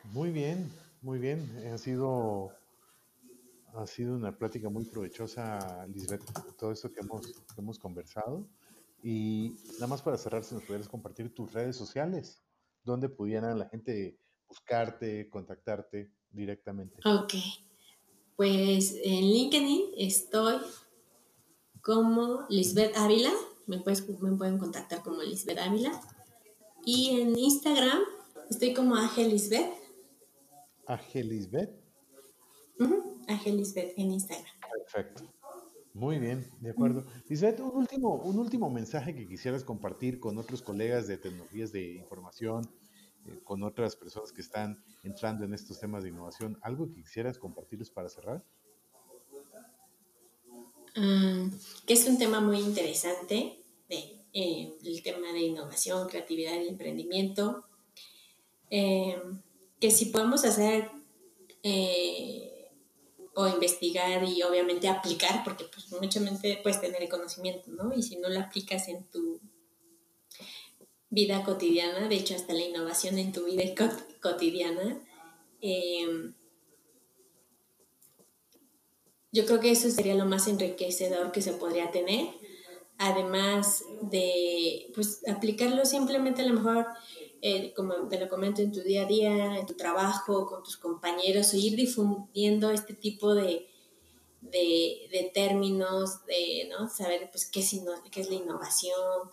Muy 0.06 0.32
bien, 0.32 0.72
muy 1.02 1.20
bien. 1.20 1.48
Ha 1.74 1.78
sido, 1.78 2.52
ha 3.74 3.86
sido 3.86 4.16
una 4.16 4.38
plática 4.38 4.70
muy 4.70 4.86
provechosa, 4.86 5.86
Lisbeth, 5.88 6.24
todo 6.58 6.72
esto 6.72 6.92
que 6.92 7.02
hemos, 7.02 7.28
que 7.28 7.62
hemos 7.62 7.78
conversado. 7.78 8.48
Y 9.04 9.56
nada 9.74 9.88
más 9.88 10.02
para 10.02 10.18
cerrar, 10.18 10.44
si 10.44 10.56
nos 10.56 10.64
pudieras 10.64 10.90
compartir 10.90 11.34
tus 11.34 11.54
redes 11.54 11.76
sociales, 11.76 12.42
donde 12.84 13.10
pudiera 13.10 13.54
la 13.54 13.70
gente 13.70 14.20
buscarte, 14.48 15.30
contactarte 15.30 16.12
directamente. 16.32 16.98
Ok, 17.06 17.34
pues 18.38 18.96
en 19.04 19.26
LinkedIn 19.26 19.92
estoy 19.98 20.58
como 21.82 22.46
Lisbeth 22.50 22.96
Ávila, 22.96 23.32
me, 23.66 23.80
puedes, 23.80 24.08
me 24.22 24.38
pueden 24.38 24.60
contactar 24.60 25.02
como 25.04 25.24
Lisbeth 25.24 25.58
Ávila. 25.58 26.00
Y 26.86 27.20
en 27.20 27.38
Instagram 27.38 28.00
estoy 28.50 28.74
como 28.74 28.96
Angelisbeth. 28.96 29.74
Angelisbeth. 30.86 31.72
Uh 32.80 33.18
Angelisbeth 33.28 33.94
en 33.98 34.12
Instagram. 34.12 34.54
Perfecto. 34.72 35.24
Muy 35.94 36.20
bien, 36.20 36.48
de 36.62 36.70
acuerdo. 36.70 37.06
Lisbeth, 37.28 37.60
un 37.60 37.76
último, 37.76 38.22
un 38.24 38.38
último 38.38 38.70
mensaje 38.70 39.16
que 39.16 39.28
quisieras 39.28 39.64
compartir 39.64 40.20
con 40.20 40.38
otros 40.38 40.62
colegas 40.62 41.08
de 41.08 41.18
tecnologías 41.18 41.72
de 41.72 41.96
información, 41.96 42.70
eh, 43.28 43.40
con 43.44 43.64
otras 43.64 43.96
personas 43.96 44.32
que 44.32 44.42
están 44.42 44.84
entrando 45.04 45.46
en 45.46 45.54
estos 45.54 45.80
temas 45.80 46.04
de 46.04 46.10
innovación. 46.10 46.58
¿Algo 46.62 46.88
que 46.88 47.02
quisieras 47.02 47.38
compartirles 47.38 47.90
para 47.90 48.10
cerrar? 48.10 48.44
Mm, 50.96 51.50
que 51.86 51.94
es 51.94 52.08
un 52.08 52.18
tema 52.18 52.42
muy 52.42 52.60
interesante 52.60 53.64
eh, 54.40 54.78
el 54.84 55.02
tema 55.02 55.34
de 55.34 55.40
innovación, 55.40 56.08
creatividad 56.08 56.62
y 56.62 56.68
emprendimiento, 56.68 57.66
eh, 58.70 59.20
que 59.80 59.90
si 59.90 60.06
podemos 60.08 60.46
hacer 60.46 60.92
eh, 61.64 62.70
o 63.34 63.48
investigar 63.48 64.24
y 64.26 64.44
obviamente 64.44 64.90
aplicar, 64.90 65.44
porque 65.44 65.66
pues 65.66 65.92
muchamente 66.00 66.60
puedes 66.62 66.80
tener 66.80 67.02
el 67.02 67.10
conocimiento, 67.10 67.72
¿no? 67.72 67.92
Y 67.96 68.04
si 68.04 68.18
no 68.18 68.30
lo 68.30 68.40
aplicas 68.40 68.88
en 68.90 69.06
tu 69.06 69.40
vida 71.10 71.44
cotidiana, 71.44 72.08
de 72.08 72.16
hecho 72.16 72.36
hasta 72.36 72.54
la 72.54 72.64
innovación 72.64 73.18
en 73.18 73.32
tu 73.32 73.46
vida 73.46 73.64
cotidiana, 74.22 75.02
yo 79.32 79.46
creo 79.46 79.60
que 79.60 79.72
eso 79.72 79.90
sería 79.90 80.16
lo 80.16 80.26
más 80.26 80.48
enriquecedor 80.48 81.32
que 81.32 81.42
se 81.42 81.54
podría 81.54 81.92
tener 81.92 82.28
además 82.98 83.84
de 84.02 84.92
pues, 84.94 85.22
aplicarlo 85.28 85.86
simplemente 85.86 86.42
a 86.42 86.48
lo 86.48 86.56
mejor, 86.56 86.88
eh, 87.42 87.74
como 87.76 88.08
te 88.08 88.20
lo 88.20 88.28
comento, 88.28 88.62
en 88.62 88.72
tu 88.72 88.82
día 88.82 89.04
a 89.04 89.06
día, 89.06 89.58
en 89.58 89.66
tu 89.66 89.76
trabajo, 89.76 90.48
con 90.48 90.64
tus 90.64 90.78
compañeros, 90.78 91.54
o 91.54 91.58
ir 91.58 91.76
difundiendo 91.76 92.72
este 92.72 92.94
tipo 92.94 93.36
de, 93.36 93.68
de, 94.42 95.32
términos, 95.34 96.26
de 96.26 96.68
¿no? 96.70 96.90
saber 96.90 97.30
pues, 97.32 97.46
qué, 97.46 97.60
es 97.60 97.76
qué 98.12 98.22
es 98.22 98.30
la 98.30 98.36
innovación, 98.36 99.30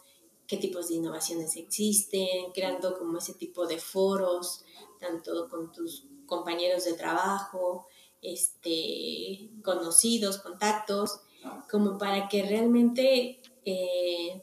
qué 0.46 0.56
tipos 0.56 0.88
de 0.88 0.96
innovaciones 0.96 1.56
existen, 1.56 2.52
creando 2.52 2.98
como 2.98 3.18
ese 3.18 3.34
tipo 3.34 3.66
de 3.66 3.78
foros, 3.78 4.64
tanto 5.00 5.48
con 5.48 5.72
tus 5.72 6.06
compañeros 6.26 6.84
de 6.84 6.94
trabajo, 6.94 7.86
este, 8.22 9.50
conocidos, 9.62 10.38
contactos, 10.38 11.20
como 11.70 11.98
para 11.98 12.28
que 12.28 12.42
realmente 12.42 13.40
eh, 13.64 14.42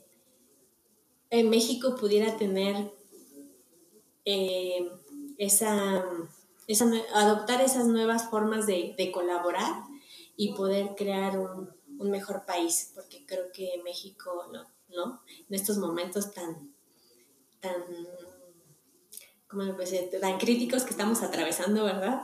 en 1.32 1.50
México 1.50 1.96
pudiera 1.96 2.38
tener 2.38 2.94
eh, 4.26 4.92
esa, 5.38 6.06
adoptar 7.14 7.62
esas 7.62 7.88
nuevas 7.88 8.30
formas 8.30 8.68
de, 8.68 9.12
colaborar 9.12 9.84
y 10.38 10.54
poder 10.54 10.96
crear 10.96 11.40
un, 11.40 11.82
mejor 12.10 12.46
país, 12.48 12.92
porque 12.96 13.24
creo 13.28 13.52
que 13.54 13.80
México, 13.84 14.48
¿no? 14.96 15.22
En 15.50 15.56
estos 15.56 15.78
momentos 15.78 16.34
tan, 16.34 16.74
tan, 17.60 17.84
¿cómo 19.48 19.64
tan 20.20 20.38
críticos 20.38 20.84
que 20.84 20.92
estamos 20.92 21.22
atravesando, 21.22 21.84
¿verdad? 21.84 22.22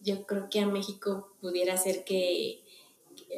Yo 0.00 0.26
creo 0.26 0.48
que 0.50 0.60
a 0.60 0.66
México 0.66 1.36
pudiera 1.40 1.76
ser 1.76 2.04
que, 2.04 2.64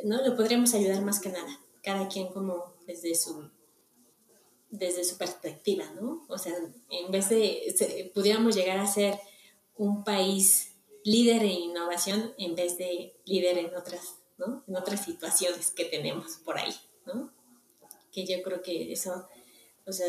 ¿no? 0.05 0.23
Lo 0.27 0.37
podríamos 0.37 0.75
ayudar 0.75 1.03
más 1.03 1.21
que 1.21 1.31
nada, 1.31 1.61
cada 1.83 2.09
quien 2.09 2.29
como 2.29 2.75
desde 2.87 3.15
su, 3.15 3.51
desde 4.71 5.05
su 5.05 5.17
perspectiva, 5.17 5.85
¿no? 6.01 6.25
O 6.29 6.39
sea, 6.39 6.55
en 6.91 7.11
vez 7.11 7.29
de, 7.29 8.11
pudiéramos 8.15 8.55
llegar 8.55 8.79
a 8.79 8.87
ser 8.87 9.19
un 9.77 10.05
país 10.05 10.73
líder 11.05 11.43
en 11.43 11.51
innovación 11.51 12.33
en 12.39 12.55
vez 12.55 12.79
de 12.79 13.15
líder 13.27 13.59
en 13.59 13.77
otras, 13.77 14.17
¿no? 14.39 14.65
En 14.67 14.77
otras 14.77 15.05
situaciones 15.05 15.71
que 15.71 15.85
tenemos 15.85 16.37
por 16.45 16.59
ahí, 16.59 16.75
¿no? 17.07 17.31
Que 18.15 18.25
yo 18.25 18.43
creo 18.43 18.63
que 18.63 18.93
eso, 18.93 19.29
o 19.87 19.93
sea, 19.93 20.07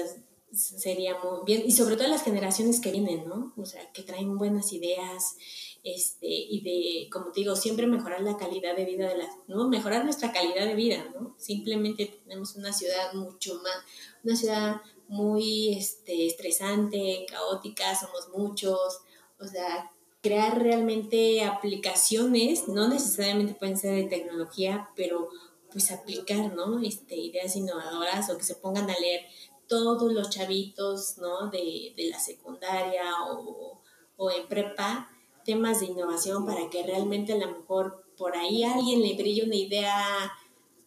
sería 0.54 1.18
muy 1.20 1.40
bien, 1.46 1.64
y 1.66 1.72
sobre 1.72 1.98
todo 1.98 2.08
las 2.08 2.24
generaciones 2.24 2.80
que 2.80 2.92
vienen, 2.92 3.28
¿no? 3.28 3.54
O 3.58 3.66
sea, 3.66 3.92
que 3.92 4.04
traen 4.04 4.38
buenas 4.38 4.72
ideas, 4.74 5.38
este, 5.84 6.28
y 6.28 6.62
de, 6.62 7.10
como 7.10 7.32
te 7.32 7.42
digo, 7.42 7.56
siempre 7.56 7.88
mejorar 7.88 8.22
la 8.22 8.38
calidad 8.38 8.76
de 8.76 8.86
vida 8.86 9.10
de 9.10 9.18
las, 9.18 9.30
¿no? 9.48 9.68
Mejorar 9.68 10.04
nuestra 10.04 10.32
calidad 10.32 10.66
de 10.66 10.76
vida, 10.76 11.06
¿no? 11.14 11.36
Simplemente 11.38 12.06
tenemos 12.24 12.56
una 12.56 12.74
ciudad 12.74 13.14
mucho 13.14 13.56
más, 13.56 13.78
una 14.24 14.36
ciudad 14.36 14.82
muy 15.08 15.78
este, 15.78 16.26
estresante, 16.28 17.26
caótica, 17.30 17.96
somos 17.96 18.30
muchos, 18.36 19.02
o 19.40 19.46
sea, 19.46 19.92
crear 20.22 20.60
realmente 20.60 21.44
aplicaciones, 21.44 22.68
no 22.68 22.88
necesariamente 22.88 23.54
pueden 23.54 23.78
ser 23.78 23.96
de 23.96 24.10
tecnología, 24.10 24.90
pero 24.96 25.30
pues 25.76 25.92
aplicar, 25.92 26.54
¿no? 26.54 26.80
Este, 26.82 27.18
ideas 27.18 27.54
innovadoras 27.58 28.30
o 28.30 28.38
que 28.38 28.46
se 28.46 28.56
pongan 28.56 28.90
a 28.90 28.98
leer 28.98 29.26
todos 29.68 30.10
los 30.14 30.30
chavitos, 30.30 31.18
¿no? 31.18 31.50
De, 31.50 31.94
de 31.98 32.10
la 32.12 32.18
secundaria 32.18 33.04
o, 33.30 33.82
o 34.16 34.32
en 34.32 34.48
prepa, 34.48 35.10
temas 35.44 35.82
de 35.82 35.88
innovación 35.88 36.46
para 36.46 36.70
que 36.70 36.84
realmente 36.84 37.34
a 37.34 37.46
lo 37.46 37.58
mejor 37.58 38.06
por 38.18 38.38
ahí 38.38 38.64
alguien 38.64 39.02
le 39.02 39.18
brille 39.18 39.44
una 39.44 39.58
idea 39.58 40.32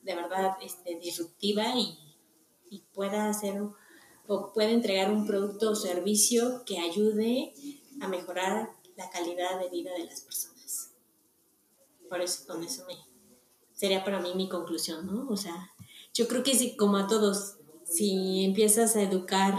de 0.01 0.15
verdad 0.15 0.57
este, 0.63 0.99
disruptiva 0.99 1.75
y, 1.77 1.99
y 2.71 2.81
pueda 2.95 3.29
hacer 3.29 3.61
o 4.27 4.53
pueda 4.55 4.71
entregar 4.71 5.13
un 5.13 5.27
producto 5.27 5.73
o 5.73 5.77
servicio 5.77 6.63
que 6.65 6.79
ayude 6.79 7.53
a 8.01 8.09
mejorar 8.09 8.71
la 8.97 9.11
calidad 9.11 9.61
de 9.61 9.69
vida 9.69 9.93
de 9.93 10.07
las 10.07 10.23
personas. 10.23 10.93
Por 12.09 12.23
eso, 12.23 12.47
con 12.47 12.65
eso 12.65 12.87
me, 12.87 12.95
sería 13.79 14.05
para 14.05 14.21
mí 14.21 14.33
mi 14.35 14.49
conclusión, 14.49 15.07
¿no? 15.07 15.29
O 15.29 15.37
sea, 15.37 15.73
yo 16.13 16.27
creo 16.27 16.43
que 16.43 16.57
si, 16.57 16.77
como 16.77 16.97
a 16.97 17.07
todos, 17.07 17.59
si 17.85 18.45
empiezas 18.45 18.97
a 18.97 19.03
educar, 19.03 19.55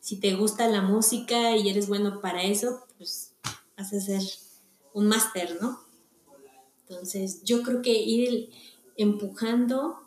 si 0.00 0.18
te 0.18 0.34
gusta 0.34 0.66
la 0.66 0.82
música 0.82 1.56
y 1.56 1.68
eres 1.68 1.86
bueno 1.86 2.20
para 2.20 2.42
eso, 2.42 2.84
pues 2.98 3.36
vas 3.78 3.92
a 3.92 3.96
hacer 3.96 4.22
un 4.92 5.06
máster, 5.06 5.58
¿no? 5.62 5.78
Entonces, 6.80 7.44
yo 7.44 7.62
creo 7.62 7.80
que 7.80 7.92
ir 7.92 8.50
empujando 8.96 10.00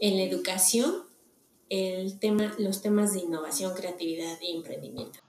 en 0.00 0.16
la 0.16 0.24
educación 0.24 1.04
el 1.68 2.18
tema, 2.18 2.54
los 2.58 2.82
temas 2.82 3.12
de 3.12 3.20
innovación, 3.20 3.72
creatividad 3.74 4.36
y 4.40 4.56
emprendimiento. 4.56 5.20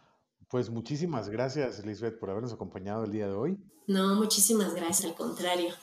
Pues 0.49 0.71
muchísimas 0.71 1.29
gracias, 1.29 1.85
Lisbeth, 1.85 2.17
por 2.17 2.31
habernos 2.31 2.53
acompañado 2.53 3.03
el 3.03 3.11
día 3.11 3.27
de 3.27 3.33
hoy. 3.33 3.59
No, 3.85 4.15
muchísimas 4.15 4.73
gracias, 4.73 5.05
al 5.05 5.15
contrario. 5.15 5.75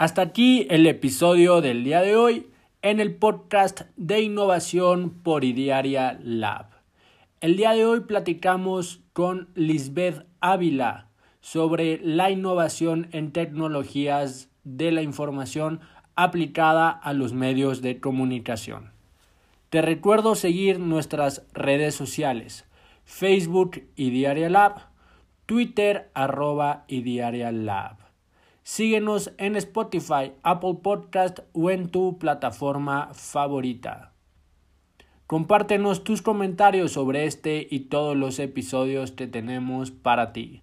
Hasta 0.00 0.22
aquí 0.22 0.66
el 0.70 0.86
episodio 0.86 1.60
del 1.60 1.84
día 1.84 2.00
de 2.00 2.16
hoy 2.16 2.46
en 2.80 3.00
el 3.00 3.16
podcast 3.16 3.82
de 3.98 4.22
innovación 4.22 5.10
por 5.10 5.44
Idiaria 5.44 6.18
Lab. 6.24 6.68
El 7.42 7.58
día 7.58 7.72
de 7.72 7.84
hoy 7.84 8.00
platicamos 8.00 9.02
con 9.12 9.50
Lisbeth 9.54 10.24
Ávila 10.40 11.10
sobre 11.42 12.00
la 12.02 12.30
innovación 12.30 13.08
en 13.12 13.30
tecnologías 13.30 14.48
de 14.64 14.90
la 14.90 15.02
información 15.02 15.80
aplicada 16.16 16.88
a 16.88 17.12
los 17.12 17.34
medios 17.34 17.82
de 17.82 18.00
comunicación. 18.00 18.92
Te 19.68 19.82
recuerdo 19.82 20.34
seguir 20.34 20.80
nuestras 20.80 21.42
redes 21.52 21.94
sociales, 21.94 22.64
Facebook 23.04 23.82
y 23.96 24.08
Diaria 24.08 24.48
Lab, 24.48 24.76
Twitter 25.44 26.10
arroba 26.14 26.86
y 26.88 27.02
Lab. 27.02 28.09
Síguenos 28.72 29.32
en 29.36 29.56
Spotify, 29.56 30.30
Apple 30.44 30.76
Podcast 30.80 31.40
o 31.52 31.72
en 31.72 31.88
tu 31.88 32.20
plataforma 32.20 33.10
favorita. 33.14 34.12
Compártenos 35.26 36.04
tus 36.04 36.22
comentarios 36.22 36.92
sobre 36.92 37.24
este 37.24 37.66
y 37.68 37.80
todos 37.80 38.16
los 38.16 38.38
episodios 38.38 39.10
que 39.10 39.26
tenemos 39.26 39.90
para 39.90 40.32
ti. 40.32 40.62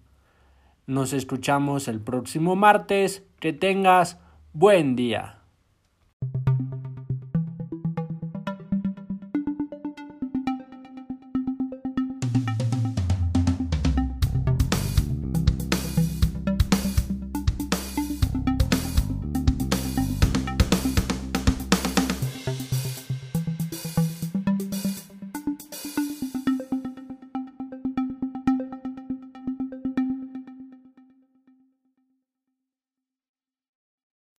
Nos 0.86 1.12
escuchamos 1.12 1.86
el 1.86 2.00
próximo 2.00 2.56
martes. 2.56 3.26
Que 3.40 3.52
tengas 3.52 4.18
buen 4.54 4.96
día. 4.96 5.37